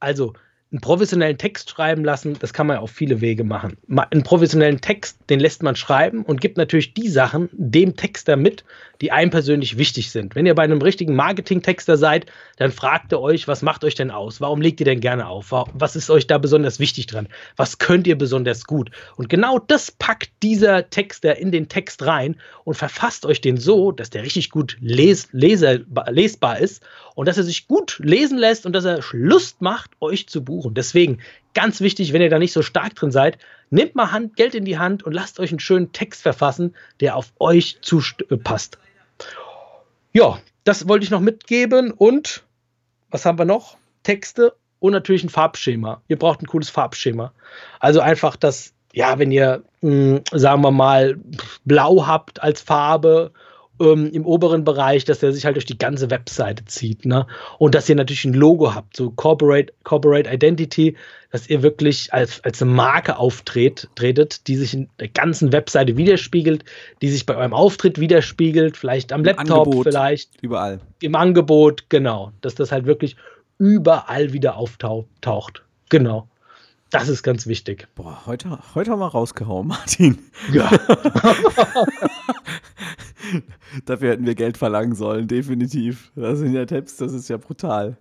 [0.00, 0.34] Also,
[0.74, 3.76] einen professionellen Text schreiben lassen, das kann man auf viele Wege machen.
[4.10, 8.64] Einen professionellen Text, den lässt man schreiben und gibt natürlich die Sachen dem Texter mit,
[9.04, 10.34] die einem persönlich wichtig sind.
[10.34, 12.24] Wenn ihr bei einem richtigen Marketing-Texter seid,
[12.56, 14.40] dann fragt ihr euch, was macht euch denn aus?
[14.40, 15.52] Warum legt ihr denn gerne auf?
[15.74, 17.28] Was ist euch da besonders wichtig dran?
[17.54, 18.90] Was könnt ihr besonders gut?
[19.16, 23.92] Und genau das packt dieser Texter in den Text rein und verfasst euch den so,
[23.92, 26.82] dass der richtig gut les leser lesbar ist
[27.14, 30.72] und dass er sich gut lesen lässt und dass er Lust macht, euch zu buchen.
[30.72, 31.18] Deswegen
[31.52, 33.36] ganz wichtig, wenn ihr da nicht so stark drin seid,
[33.68, 37.16] nehmt mal Hand, Geld in die Hand und lasst euch einen schönen Text verfassen, der
[37.16, 37.76] auf euch
[38.42, 38.78] passt.
[40.12, 42.44] Ja, das wollte ich noch mitgeben und
[43.10, 43.76] was haben wir noch?
[44.02, 46.02] Texte und natürlich ein Farbschema.
[46.08, 47.32] Ihr braucht ein cooles Farbschema.
[47.80, 51.16] Also einfach das, ja, wenn ihr, mh, hm, sagen wir mal,
[51.64, 53.32] blau habt als Farbe
[53.80, 57.04] ähm, im oberen Bereich, dass der sich halt durch die ganze Webseite zieht.
[57.04, 57.26] Ne?
[57.58, 60.96] Und dass ihr natürlich ein Logo habt, so Corporate, Corporate Identity,
[61.30, 66.64] dass ihr wirklich als, als eine Marke auftretet, die sich in der ganzen Webseite widerspiegelt,
[67.02, 70.30] die sich bei eurem Auftritt widerspiegelt, vielleicht am Im Laptop, Angebot, vielleicht.
[70.42, 70.80] Überall.
[71.00, 72.32] Im Angebot, genau.
[72.40, 73.16] Dass das halt wirklich
[73.58, 75.62] überall wieder auftaucht.
[75.88, 76.28] Genau.
[76.94, 77.88] Das ist ganz wichtig.
[77.96, 80.16] Boah, heute, heute haben wir rausgehauen, Martin.
[80.52, 80.70] Ja.
[83.84, 86.12] Dafür hätten wir Geld verlangen sollen, definitiv.
[86.14, 87.96] Das sind ja Tipps, das ist ja brutal.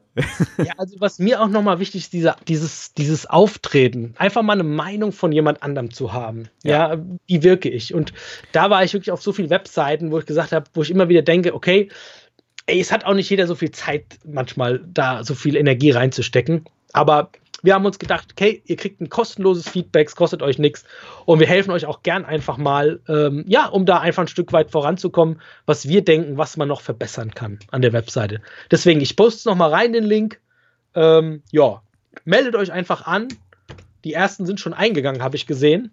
[0.60, 4.64] ja, also was mir auch nochmal wichtig ist, dieser, dieses, dieses Auftreten, einfach mal eine
[4.64, 6.50] Meinung von jemand anderem zu haben.
[6.62, 6.94] Ja.
[6.94, 7.96] ja, wie wirke ich?
[7.96, 8.14] Und
[8.52, 11.10] da war ich wirklich auf so vielen Webseiten, wo ich gesagt habe, wo ich immer
[11.10, 11.90] wieder denke, okay,
[12.68, 16.66] ey, es hat auch nicht jeder so viel Zeit, manchmal da so viel Energie reinzustecken.
[16.92, 17.32] Aber
[17.64, 20.84] wir haben uns gedacht, okay, ihr kriegt ein kostenloses Feedback, es kostet euch nichts
[21.26, 24.54] und wir helfen euch auch gern einfach mal, ähm, ja, um da einfach ein Stück
[24.54, 28.42] weit voranzukommen, was wir denken, was man noch verbessern kann an der Webseite.
[28.70, 30.40] Deswegen, ich poste es nochmal rein, den Link.
[30.94, 31.82] Ähm, ja,
[32.26, 33.30] meldet euch einfach an.
[34.04, 35.92] Die ersten sind schon eingegangen, habe ich gesehen.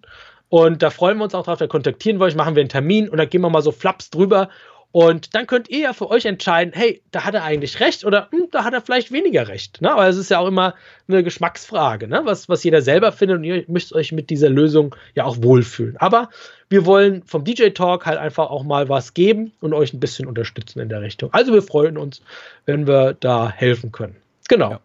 [0.49, 3.09] Und da freuen wir uns auch drauf, da kontaktieren wir euch, machen wir einen Termin
[3.09, 4.51] und dann gehen wir mal so flaps drüber
[4.93, 8.29] und dann könnt ihr ja für euch entscheiden, hey, da hat er eigentlich recht oder
[8.31, 9.81] hm, da hat er vielleicht weniger recht.
[9.81, 9.93] Ne?
[9.93, 10.75] Aber es ist ja auch immer
[11.07, 12.23] eine Geschmacksfrage, ne?
[12.25, 15.97] was, was jeder selber findet und ihr müsst euch mit dieser Lösung ja auch wohlfühlen.
[15.99, 16.29] Aber
[16.69, 20.27] wir wollen vom DJ Talk halt einfach auch mal was geben und euch ein bisschen
[20.27, 21.33] unterstützen in der Richtung.
[21.33, 22.23] Also wir freuen uns,
[22.67, 24.17] wenn wir da helfen können.
[24.49, 24.71] Genau.
[24.71, 24.81] Ja.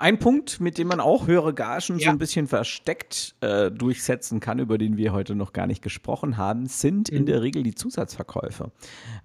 [0.00, 2.06] Ein Punkt, mit dem man auch höhere Gagen ja.
[2.06, 6.36] so ein bisschen versteckt äh, durchsetzen kann, über den wir heute noch gar nicht gesprochen
[6.36, 7.18] haben, sind mhm.
[7.18, 8.70] in der Regel die Zusatzverkäufe.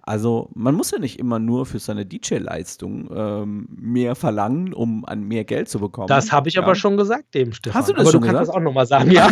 [0.02, 5.22] Also man muss ja nicht immer nur für seine DJ-Leistung ähm, mehr verlangen, um an
[5.22, 6.08] mehr Geld zu bekommen.
[6.08, 6.62] Das habe ich ja.
[6.62, 7.80] aber schon gesagt, dem Stefan.
[7.80, 8.38] Hast du das aber schon du gesagt?
[8.38, 9.10] kannst das auch nochmal sagen.
[9.14, 9.30] Ja.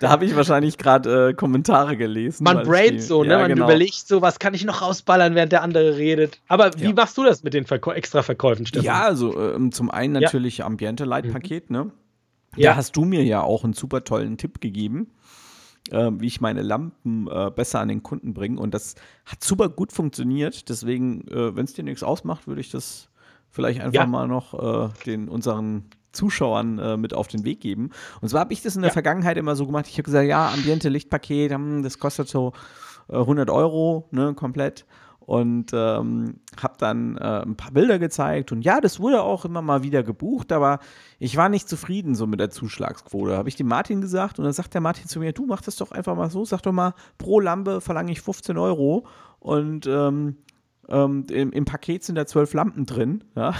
[0.00, 2.44] da habe ich wahrscheinlich gerade äh, Kommentare gelesen.
[2.44, 3.38] Man braid so, ne?
[3.38, 3.64] Man genau.
[3.64, 6.40] überlegt so, was kann ich noch rausballern, während der andere redet.
[6.48, 8.84] Aber wie machst du das mit den Verkäu Extra-Verkäufen, Stefan?
[8.84, 10.66] Ja, also ähm, zum einen natürlich ja.
[10.66, 11.76] Ambiente Light Paket, mhm.
[11.76, 11.92] ne?
[12.56, 12.70] Ja.
[12.70, 15.10] Da hast du mir ja auch einen super tollen Tipp gegeben,
[15.90, 18.60] äh, wie ich meine Lampen äh, besser an den Kunden bringe.
[18.60, 20.68] Und das hat super gut funktioniert.
[20.68, 23.08] Deswegen, äh, wenn es dir nichts ausmacht, würde ich das
[23.50, 24.06] vielleicht einfach ja.
[24.06, 27.90] mal noch äh, den unseren Zuschauern äh, mit auf den Weg geben.
[28.20, 28.92] Und zwar habe ich das in der ja.
[28.92, 29.86] Vergangenheit immer so gemacht.
[29.88, 32.52] Ich habe gesagt, ja, Ambiente Lichtpaket, hm, das kostet so
[33.08, 34.86] 100 äh, Euro, ne, komplett
[35.26, 38.52] und ähm, habe dann äh, ein paar Bilder gezeigt.
[38.52, 40.80] Und ja, das wurde auch immer mal wieder gebucht, aber
[41.18, 43.36] ich war nicht zufrieden so mit der Zuschlagsquote.
[43.36, 45.76] Habe ich dem Martin gesagt und dann sagt der Martin zu mir, du mach das
[45.76, 49.06] doch einfach mal so, sag doch mal, pro Lampe verlange ich 15 Euro.
[49.40, 50.36] Und ähm,
[50.88, 53.54] ähm, im, im, Paket sind da zwölf Lampen drin, ja.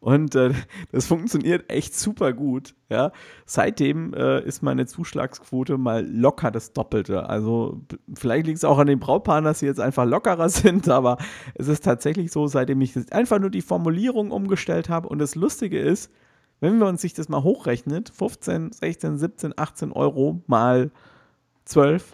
[0.00, 0.52] Und äh,
[0.90, 3.12] das funktioniert echt super gut, ja.
[3.46, 7.28] Seitdem äh, ist meine Zuschlagsquote mal locker das Doppelte.
[7.28, 7.80] Also
[8.14, 11.18] vielleicht liegt es auch an den Brautpaaren, dass sie jetzt einfach lockerer sind, aber
[11.54, 15.08] es ist tatsächlich so, seitdem ich einfach nur die Formulierung umgestellt habe.
[15.08, 16.10] Und das Lustige ist,
[16.58, 20.90] wenn wir uns sich das mal hochrechnet, 15, 16, 17, 18 Euro mal
[21.64, 22.12] 12,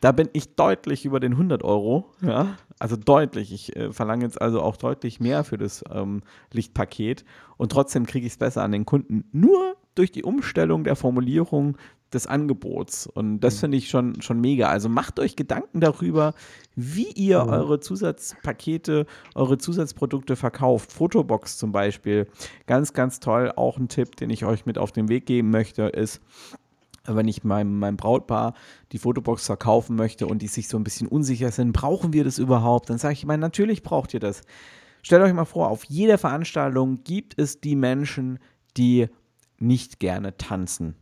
[0.00, 2.56] da bin ich deutlich über den 100 Euro, ja.
[2.80, 3.52] Also deutlich.
[3.52, 7.24] Ich äh, verlange jetzt also auch deutlich mehr für das ähm, Lichtpaket
[7.56, 9.24] und trotzdem kriege ich es besser an den Kunden.
[9.32, 11.76] Nur durch die Umstellung der Formulierung
[12.12, 13.06] des Angebots.
[13.06, 13.60] Und das mhm.
[13.60, 14.68] finde ich schon, schon mega.
[14.68, 16.34] Also macht euch Gedanken darüber,
[16.74, 17.50] wie ihr mhm.
[17.50, 20.92] eure Zusatzpakete, eure Zusatzprodukte verkauft.
[20.92, 22.26] Fotobox zum Beispiel.
[22.66, 23.52] Ganz, ganz toll.
[23.54, 26.20] Auch ein Tipp, den ich euch mit auf den Weg geben möchte, ist,
[27.04, 28.54] wenn ich meinem, meinem Brautpaar
[28.92, 32.38] die Fotobox verkaufen möchte und die sich so ein bisschen unsicher sind, brauchen wir das
[32.38, 32.90] überhaupt?
[32.90, 34.42] Dann sage ich, meine, natürlich braucht ihr das.
[35.02, 38.38] Stellt euch mal vor, auf jeder Veranstaltung gibt es die Menschen,
[38.76, 39.08] die
[39.58, 40.94] nicht gerne tanzen.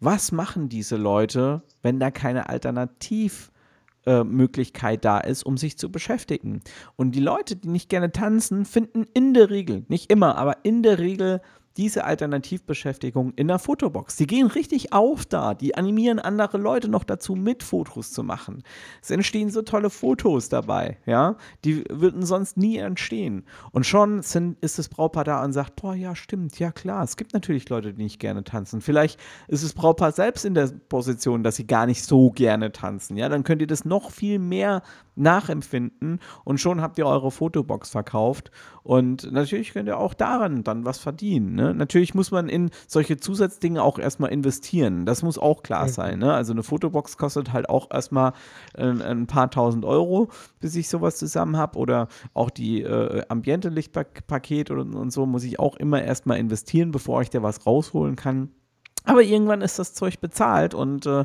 [0.00, 6.62] Was machen diese Leute, wenn da keine Alternativmöglichkeit äh, da ist, um sich zu beschäftigen?
[6.96, 10.82] Und die Leute, die nicht gerne tanzen, finden in der Regel, nicht immer, aber in
[10.82, 11.40] der Regel
[11.76, 14.16] diese Alternativbeschäftigung in der Fotobox.
[14.16, 18.62] Die gehen richtig auf da, die animieren andere Leute noch dazu, mit Fotos zu machen.
[19.02, 23.44] Es entstehen so tolle Fotos dabei, ja, die würden sonst nie entstehen.
[23.72, 27.16] Und schon sind, ist das Brautpaar da und sagt, boah, ja, stimmt, ja klar, es
[27.16, 28.80] gibt natürlich Leute, die nicht gerne tanzen.
[28.80, 29.18] Vielleicht
[29.48, 33.28] ist das Brautpaar selbst in der Position, dass sie gar nicht so gerne tanzen, ja,
[33.28, 34.82] dann könnt ihr das noch viel mehr
[35.16, 38.50] nachempfinden und schon habt ihr eure Fotobox verkauft
[38.82, 41.54] und natürlich könnt ihr auch daran dann was verdienen.
[41.54, 41.63] Ne?
[41.72, 45.06] Natürlich muss man in solche Zusatzdinge auch erstmal investieren.
[45.06, 46.18] Das muss auch klar sein.
[46.18, 46.34] Ne?
[46.34, 48.32] Also eine Fotobox kostet halt auch erstmal
[48.76, 50.28] ein, ein paar tausend Euro,
[50.60, 55.58] bis ich sowas zusammen habe oder auch die äh, Ambiente-Lichtpaket und, und so muss ich
[55.58, 58.50] auch immer erstmal investieren, bevor ich da was rausholen kann.
[59.04, 61.24] Aber irgendwann ist das Zeug bezahlt und äh,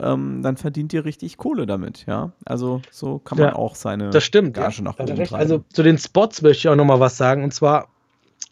[0.00, 2.32] ähm, dann verdient ihr richtig Kohle damit, ja.
[2.44, 4.84] Also so kann man ja, auch seine das stimmt, Gage ja.
[4.84, 5.34] nach oben treiben.
[5.34, 7.88] Also zu den Spots möchte ich auch noch mal was sagen und zwar,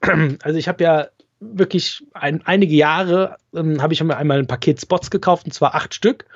[0.43, 1.07] also ich habe ja
[1.41, 5.74] wirklich ein, einige Jahre ähm, habe ich mir einmal ein Paket Spots gekauft und zwar
[5.74, 6.26] acht Stück.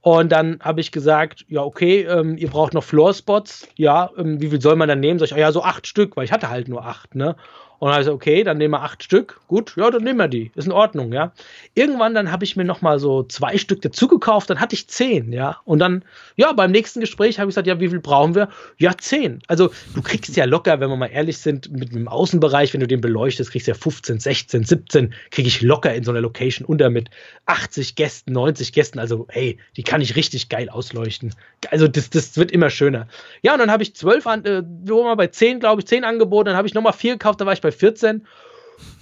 [0.00, 3.68] Und dann habe ich gesagt, ja, okay, ähm, ihr braucht noch Floor-Spots.
[3.76, 5.18] Ja, ähm, wie viel soll man dann nehmen?
[5.18, 7.36] Sag ich, ja, so acht Stück, weil ich hatte halt nur acht, ne?
[7.78, 9.40] Und ich okay, dann nehmen wir acht Stück.
[9.46, 10.50] Gut, ja, dann nehmen wir die.
[10.56, 11.32] Ist in Ordnung, ja.
[11.74, 14.88] Irgendwann dann habe ich mir noch mal so zwei Stück dazu gekauft, dann hatte ich
[14.88, 15.58] zehn, ja.
[15.64, 16.04] Und dann,
[16.34, 18.48] ja, beim nächsten Gespräch habe ich gesagt, ja, wie viel brauchen wir?
[18.78, 19.40] Ja, zehn.
[19.46, 22.88] Also du kriegst ja locker, wenn wir mal ehrlich sind, mit dem Außenbereich, wenn du
[22.88, 26.66] den beleuchtest, kriegst du ja 15, 16, 17, kriege ich locker in so einer Location
[26.66, 27.10] unter mit
[27.46, 28.98] 80 Gästen, 90 Gästen.
[28.98, 31.32] Also, hey, die kann ich richtig geil ausleuchten.
[31.70, 33.06] Also das, das wird immer schöner.
[33.42, 36.46] Ja, und dann habe ich zwölf, äh, wo mal bei zehn, glaube ich, zehn angeboten,
[36.46, 38.26] dann habe ich noch mal vier gekauft, da war ich bei bei 14.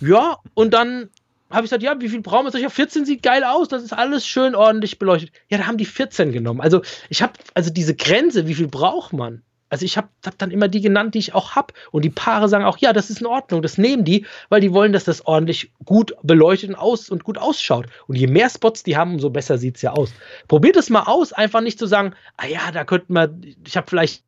[0.01, 1.11] Ja, und dann
[1.51, 2.61] habe ich gesagt, ja, wie viel brauchen wir?
[2.61, 5.31] Ja, 14 sieht geil aus, das ist alles schön ordentlich beleuchtet.
[5.49, 6.61] Ja, da haben die 14 genommen.
[6.61, 9.43] Also ich habe, also diese Grenze, wie viel braucht man?
[9.69, 11.75] Also ich habe hab dann immer die genannt, die ich auch habe.
[11.91, 14.73] Und die Paare sagen auch, ja, das ist in Ordnung, das nehmen die, weil die
[14.73, 17.87] wollen, dass das ordentlich gut beleuchtet und, aus und gut ausschaut.
[18.07, 20.13] Und je mehr Spots die haben, umso besser sieht es ja aus.
[20.49, 23.37] Probiert es mal aus, einfach nicht zu sagen, ah ja, da könnten wir,
[23.67, 24.25] ich habe vielleicht.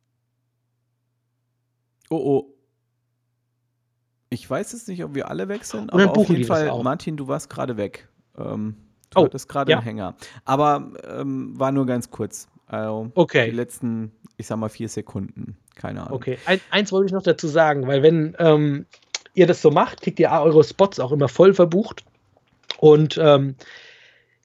[2.09, 2.58] Oh, oh.
[4.29, 7.27] Ich weiß jetzt nicht, ob wir alle weg sind, aber auf jeden Fall, Martin, du
[7.27, 8.07] warst gerade weg.
[8.37, 8.75] Ähm,
[9.09, 9.77] du oh, hattest gerade ja.
[9.77, 10.15] einen Hänger.
[10.45, 12.47] Aber ähm, war nur ganz kurz.
[12.67, 13.49] Also okay.
[13.49, 15.57] Die letzten, ich sag mal, vier Sekunden.
[15.73, 16.13] Keine Ahnung.
[16.13, 18.85] Okay, Ein, eins wollte ich noch dazu sagen, weil wenn, ähm,
[19.33, 22.03] ihr das so macht, kriegt ihr eure Spots auch immer voll verbucht.
[22.77, 23.55] Und ähm,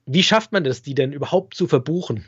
[0.05, 2.25] wie schafft man das, die denn überhaupt zu verbuchen?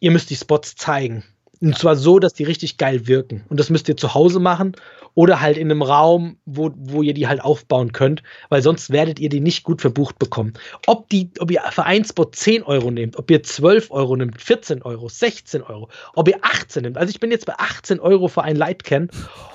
[0.00, 1.24] Ihr müsst die Spots zeigen.
[1.60, 3.44] Und zwar so, dass die richtig geil wirken.
[3.48, 4.76] Und das müsst ihr zu Hause machen
[5.14, 9.18] oder halt in einem Raum, wo, wo ihr die halt aufbauen könnt, weil sonst werdet
[9.18, 10.52] ihr die nicht gut verbucht bekommen.
[10.86, 14.40] Ob, die, ob ihr für ein Spot 10 Euro nehmt, ob ihr 12 Euro nehmt,
[14.40, 16.98] 14 Euro, 16 Euro, ob ihr 18 nehmt.
[16.98, 19.10] Also ich bin jetzt bei 18 Euro für ein Lightcan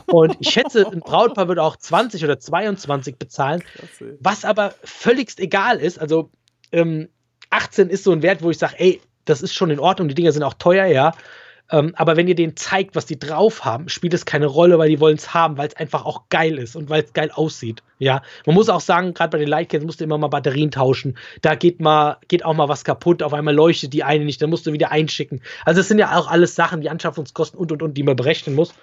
[0.08, 3.64] und ich schätze, ein Brautpaar würde auch 20 oder 22 bezahlen,
[4.20, 6.00] was aber völligst egal ist.
[6.00, 6.30] Also
[6.74, 7.08] ähm,
[7.52, 10.16] 18 ist so ein Wert, wo ich sage, ey, das ist schon in Ordnung, die
[10.16, 11.14] Dinger sind auch teuer, ja.
[11.72, 14.90] Ähm, aber wenn ihr denen zeigt, was die drauf haben, spielt es keine Rolle, weil
[14.90, 17.82] die wollen es haben, weil es einfach auch geil ist und weil es geil aussieht.
[18.00, 21.18] Ja, man muss auch sagen, gerade bei den Lightcans musst du immer mal Batterien tauschen.
[21.42, 23.24] Da geht mal, geht auch mal was kaputt.
[23.24, 25.42] Auf einmal leuchtet die eine nicht, dann musst du wieder einschicken.
[25.66, 28.56] Also es sind ja auch alles Sachen, die Anschaffungskosten und und und, die man berechnen
[28.56, 28.74] muss.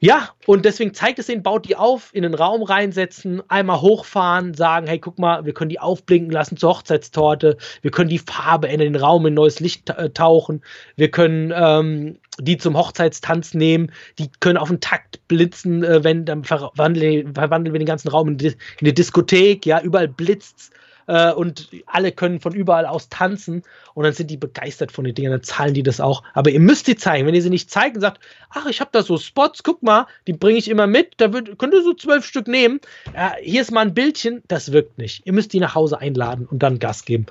[0.00, 4.54] Ja, und deswegen zeigt es ihnen, baut die auf, in den Raum reinsetzen, einmal hochfahren,
[4.54, 8.68] sagen, hey, guck mal, wir können die aufblinken lassen zur Hochzeitstorte, wir können die Farbe
[8.68, 10.62] in den Raum in neues Licht äh, tauchen,
[10.96, 16.24] wir können ähm, die zum Hochzeitstanz nehmen, die können auf den Takt blitzen, äh, wenn
[16.24, 20.70] dann verwandeln, verwandeln wir den ganzen Raum in, in eine Diskothek, ja, überall blitzt's
[21.06, 23.62] äh, und alle können von überall aus tanzen
[23.94, 26.22] und dann sind die begeistert von den Dingen, dann zahlen die das auch.
[26.34, 27.26] Aber ihr müsst die zeigen.
[27.26, 30.06] Wenn ihr sie nicht zeigt und sagt, ach, ich habe da so Spots, guck mal,
[30.26, 32.80] die bringe ich immer mit, da wird, könnt ihr so zwölf Stück nehmen.
[33.12, 35.26] Äh, hier ist mal ein Bildchen, das wirkt nicht.
[35.26, 37.26] Ihr müsst die nach Hause einladen und dann Gas geben.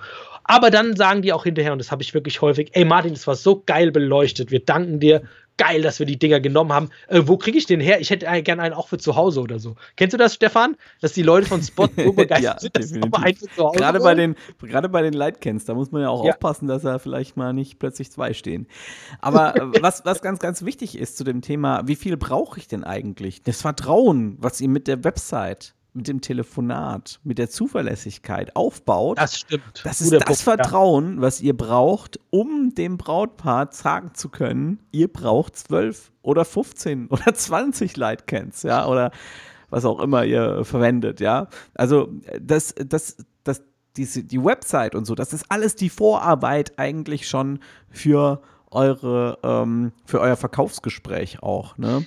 [0.45, 3.27] Aber dann sagen die auch hinterher, und das habe ich wirklich häufig, ey Martin, das
[3.27, 5.23] war so geil beleuchtet, wir danken dir,
[5.57, 6.89] geil, dass wir die Dinger genommen haben.
[7.07, 7.99] Äh, wo kriege ich den her?
[8.01, 9.75] Ich hätte gerne einen auch für zu Hause oder so.
[9.95, 10.75] Kennst du das, Stefan?
[11.01, 13.63] Dass die Leute von Spot so begeistert ja, sind, dass sie nochmal einen für zu
[13.63, 16.33] Hause gerade bei den Gerade bei den Lightcans, da muss man ja auch ja.
[16.33, 18.67] aufpassen, dass da vielleicht mal nicht plötzlich zwei stehen.
[19.21, 22.67] Aber äh, was, was ganz, ganz wichtig ist zu dem Thema, wie viel brauche ich
[22.67, 23.43] denn eigentlich?
[23.43, 29.17] Das Vertrauen, was ihr mit der Website mit dem Telefonat, mit der Zuverlässigkeit aufbaut.
[29.17, 29.81] Das stimmt.
[29.83, 31.21] Das ist das Punkt, Vertrauen, ja.
[31.21, 37.33] was ihr braucht, um dem Brautpaar sagen zu können, ihr braucht zwölf oder 15 oder
[37.33, 39.11] 20 Lightcans, ja, oder
[39.69, 41.47] was auch immer ihr verwendet, ja.
[41.73, 43.63] Also das, das, das,
[43.95, 48.41] diese, die Website und so, das ist alles die Vorarbeit eigentlich schon für
[48.71, 52.05] eure, ähm, für euer Verkaufsgespräch auch, ne?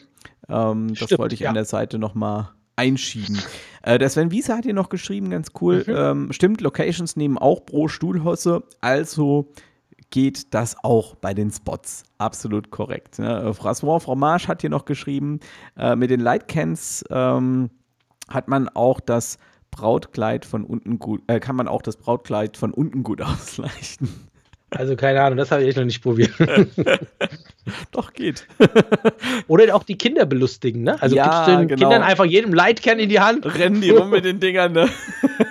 [0.48, 1.48] Ähm, das wollte ich ja.
[1.48, 3.40] an der Seite nochmal einschieben.
[3.86, 5.84] Äh, der Sven Wiese hat hier noch geschrieben, ganz cool.
[5.86, 5.94] Mhm.
[5.96, 9.52] Ähm, stimmt, Locations nehmen auch pro Stuhlhosse, also
[10.10, 12.02] geht das auch bei den Spots.
[12.18, 13.20] Absolut korrekt.
[13.20, 13.42] Ne?
[13.42, 15.38] Äh, François Fromage hat hier noch geschrieben,
[15.76, 17.70] äh, mit den Lightcans ähm,
[18.28, 19.38] hat man auch das
[19.70, 24.08] Brautkleid von unten gut, äh, kann man auch das Brautkleid von unten gut ausleuchten.
[24.70, 26.32] Also keine Ahnung, das habe ich echt noch nicht probiert.
[27.92, 28.46] Doch, geht.
[29.48, 31.00] Oder auch die Kinder belustigen, ne?
[31.00, 31.88] Also ja, gibst du den genau.
[31.88, 33.46] Kindern einfach jedem Lightkern in die Hand.
[33.46, 34.88] Rennen die rum mit den Dingern, ne?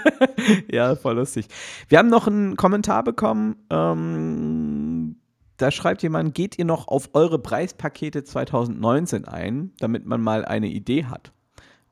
[0.71, 1.47] ja, voll lustig.
[1.87, 3.55] Wir haben noch einen Kommentar bekommen.
[3.69, 5.15] Ähm,
[5.57, 10.67] da schreibt jemand, geht ihr noch auf eure Preispakete 2019 ein, damit man mal eine
[10.67, 11.31] Idee hat?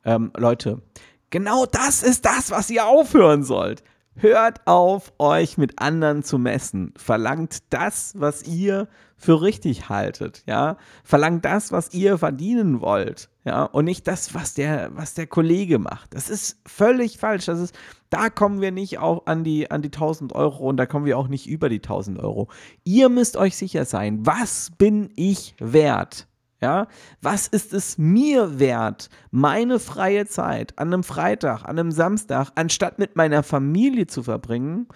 [0.04, 0.82] Ähm, Leute,
[1.30, 3.84] genau das ist das, was ihr aufhören sollt.
[4.16, 6.94] Hört auf, euch mit anderen zu messen.
[6.98, 8.88] Verlangt das, was ihr
[9.18, 10.78] für richtig haltet, ja.
[11.04, 13.64] Verlangt das, was ihr verdienen wollt, ja.
[13.64, 16.14] Und nicht das, was der, was der Kollege macht.
[16.14, 17.46] Das ist völlig falsch.
[17.46, 17.76] Das ist,
[18.10, 21.18] da kommen wir nicht auch an die, an die 1000 Euro und da kommen wir
[21.18, 22.50] auch nicht über die 1000 Euro.
[22.84, 26.28] Ihr müsst euch sicher sein, was bin ich wert?
[26.64, 26.88] Ja,
[27.22, 33.00] was ist es mir wert, meine freie Zeit an einem Freitag, an einem Samstag, anstatt
[33.00, 34.88] mit meiner Familie zu verbringen,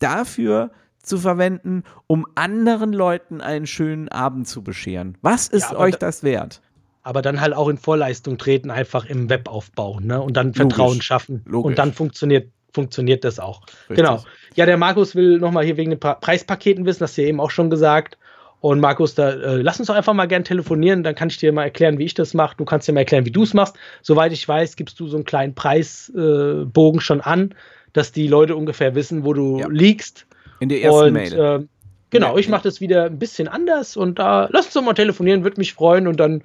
[0.00, 5.16] dafür zu verwenden, um anderen Leuten einen schönen Abend zu bescheren?
[5.22, 6.60] Was ist ja, euch da, das wert?
[7.02, 10.20] Aber dann halt auch in Vorleistung treten, einfach im Web aufbauen ne?
[10.20, 11.06] und dann Vertrauen Logisch.
[11.06, 11.42] schaffen.
[11.46, 11.70] Logisch.
[11.70, 13.62] Und dann funktioniert funktioniert das auch.
[13.88, 13.96] Richtig.
[13.96, 14.22] Genau.
[14.56, 17.40] Ja, der Markus will nochmal hier wegen den Preispaketen wissen, das hast du ja eben
[17.40, 18.18] auch schon gesagt.
[18.60, 21.52] Und Markus, da äh, lass uns doch einfach mal gern telefonieren, dann kann ich dir
[21.52, 22.56] mal erklären, wie ich das mache.
[22.56, 23.76] Du kannst dir mal erklären, wie du es machst.
[24.00, 27.54] Soweit ich weiß, gibst du so einen kleinen Preisbogen äh, schon an,
[27.92, 29.68] dass die Leute ungefähr wissen, wo du ja.
[29.68, 30.26] liegst.
[30.60, 31.32] In der ersten und, Mail.
[31.34, 31.66] Äh,
[32.10, 35.44] genau, ich mache das wieder ein bisschen anders und da lass uns doch mal telefonieren,
[35.44, 36.42] würde mich freuen und dann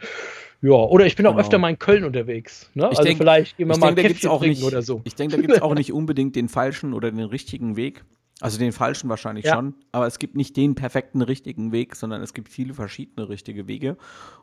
[0.62, 1.42] ja, oder ich bin auch genau.
[1.42, 2.70] öfter mal in Köln unterwegs.
[2.74, 2.88] Ne?
[2.88, 5.02] Also denk, vielleicht gehen wir mal denk, ein Käffchen auch nicht, oder so.
[5.06, 8.04] Ich denke, da gibt es auch nicht unbedingt den falschen oder den richtigen Weg.
[8.42, 9.56] Also den falschen wahrscheinlich ja.
[9.56, 13.68] schon, aber es gibt nicht den perfekten richtigen Weg, sondern es gibt viele verschiedene richtige
[13.68, 13.98] Wege.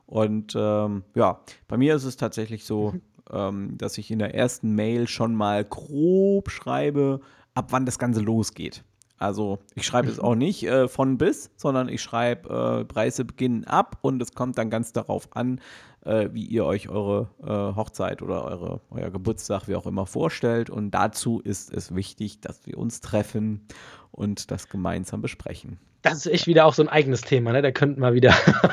[0.05, 3.01] Und ähm, ja, bei mir ist es tatsächlich so, mhm.
[3.30, 7.20] ähm, dass ich in der ersten Mail schon mal grob schreibe,
[7.55, 8.84] ab wann das Ganze losgeht.
[9.18, 13.64] Also ich schreibe es auch nicht äh, von bis, sondern ich schreibe, äh, Preise beginnen
[13.64, 15.61] ab und es kommt dann ganz darauf an,
[16.07, 20.70] äh, wie ihr euch eure äh, Hochzeit oder eure, euer Geburtstag, wie auch immer, vorstellt.
[20.70, 23.66] Und dazu ist es wichtig, dass wir uns treffen
[24.12, 25.78] und das gemeinsam besprechen.
[26.02, 27.62] Das ist echt wieder auch so ein eigenes Thema, ne?
[27.62, 28.32] Da könnten wir wieder.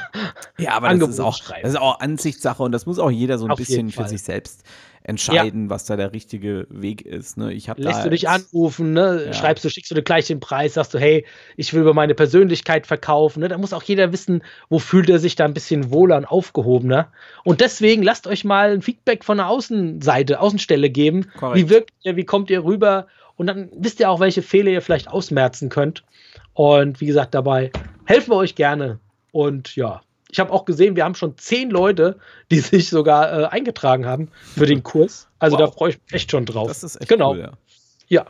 [0.59, 3.45] ja, aber das ist, auch, das ist auch Ansichtssache und das muss auch jeder so
[3.45, 4.63] ein Auf bisschen für sich selbst
[5.03, 5.69] entscheiden, ja.
[5.69, 7.37] was da der richtige Weg ist.
[7.37, 7.53] Ne?
[7.53, 9.25] Ich Lässt du dich anrufen, ne?
[9.25, 9.33] Ja.
[9.33, 11.25] schreibst du, schickst du dir gleich den Preis, sagst du, hey,
[11.57, 13.41] ich will über meine Persönlichkeit verkaufen.
[13.41, 13.49] Ne?
[13.49, 17.09] Da muss auch jeder wissen, wo fühlt er sich da ein bisschen wohler und aufgehobener.
[17.43, 21.27] Und deswegen lasst euch mal ein Feedback von der Außenseite, Außenstelle geben.
[21.37, 21.57] Korrekt.
[21.57, 23.07] Wie wirkt ihr, wie kommt ihr rüber?
[23.35, 26.03] Und dann wisst ihr auch, welche Fehler ihr vielleicht ausmerzen könnt.
[26.53, 27.71] Und wie gesagt, dabei
[28.05, 28.99] helfen wir euch gerne.
[29.31, 30.01] Und ja,
[30.33, 32.17] ich habe auch gesehen, wir haben schon zehn Leute,
[32.49, 35.27] die sich sogar äh, eingetragen haben für den Kurs.
[35.39, 35.65] Also wow.
[35.65, 36.67] da freue ich mich echt schon drauf.
[36.67, 37.31] Das ist echt genau.
[37.31, 37.51] cool, ja.
[38.07, 38.25] Ja,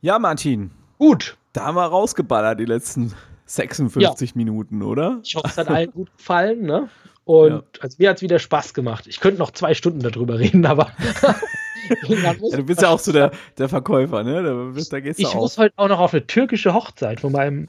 [0.00, 0.70] ja Martin.
[0.98, 1.36] Gut.
[1.52, 3.14] Da haben wir rausgeballert die letzten
[3.44, 4.36] 56 ja.
[4.36, 5.20] Minuten, oder?
[5.22, 6.88] Ich hoffe, es hat allen gut gefallen, ne?
[7.24, 7.62] Und ja.
[7.80, 9.06] also mir hat es wieder Spaß gemacht.
[9.06, 10.90] Ich könnte noch zwei Stunden darüber reden, aber.
[12.08, 14.42] ja, du bist ja auch so der, der Verkäufer, ne?
[14.42, 17.68] Da, da ich muss heute auch noch auf eine türkische Hochzeit von meinem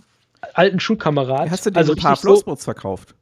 [0.54, 1.50] alten Schulkamerad.
[1.50, 3.16] Hast du dir also ein paar Floßbots so, verkauft?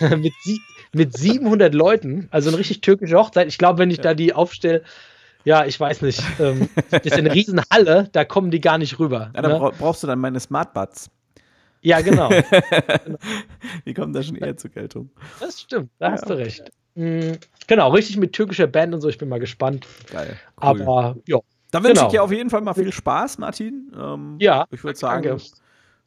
[0.00, 0.60] mit, sie,
[0.92, 3.48] mit 700 Leuten, also eine richtig türkische Hochzeit.
[3.48, 4.04] Ich glaube, wenn ich ja.
[4.04, 4.82] da die aufstelle,
[5.44, 9.30] ja, ich weiß nicht, ähm, das ist eine Riesenhalle, da kommen die gar nicht rüber.
[9.34, 9.48] Ja, ne?
[9.48, 11.10] dann brauchst du dann meine Smartbuds.
[11.80, 12.30] Ja, genau.
[13.86, 15.10] die kommen da schon eher zur Geltung.
[15.40, 16.12] Das stimmt, da ja.
[16.12, 16.70] hast du recht.
[16.94, 19.86] Mhm, genau, richtig mit türkischer Band und so, ich bin mal gespannt.
[20.10, 20.38] Geil.
[20.62, 20.68] Cool.
[20.68, 21.38] Aber ja.
[21.72, 22.06] Dann wünsche genau.
[22.06, 23.90] ich dir auf jeden Fall mal viel Spaß, Martin.
[23.98, 24.66] Ähm, ja.
[24.70, 25.42] Ich würde sagen, danke.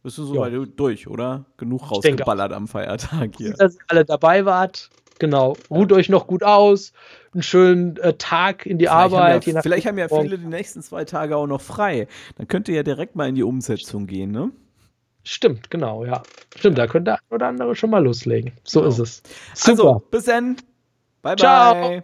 [0.06, 0.64] Bist du soweit ja.
[0.66, 1.45] durch, oder?
[1.58, 3.53] Genug rausgeballert am Feiertag hier.
[3.53, 4.91] Dass ihr alle dabei wart.
[5.18, 5.58] Genau.
[5.70, 5.97] Ruht ja.
[5.97, 6.93] euch noch gut aus.
[7.34, 9.47] Einen schönen äh, Tag in die vielleicht Arbeit.
[9.47, 12.08] Haben ja, vielleicht haben ja viele die nächsten zwei Tage auch noch frei.
[12.38, 14.51] Dann könnt ihr ja direkt mal in die Umsetzung gehen, ne?
[15.24, 16.22] Stimmt, genau, ja.
[16.56, 18.51] Stimmt, da könnte der oder andere schon mal loslegen.
[18.64, 18.91] So genau.
[18.91, 19.24] ist es.
[19.56, 19.72] Super.
[19.72, 20.56] Also, bis dann.
[21.24, 21.38] Bye, bye.
[21.38, 22.03] Ciao.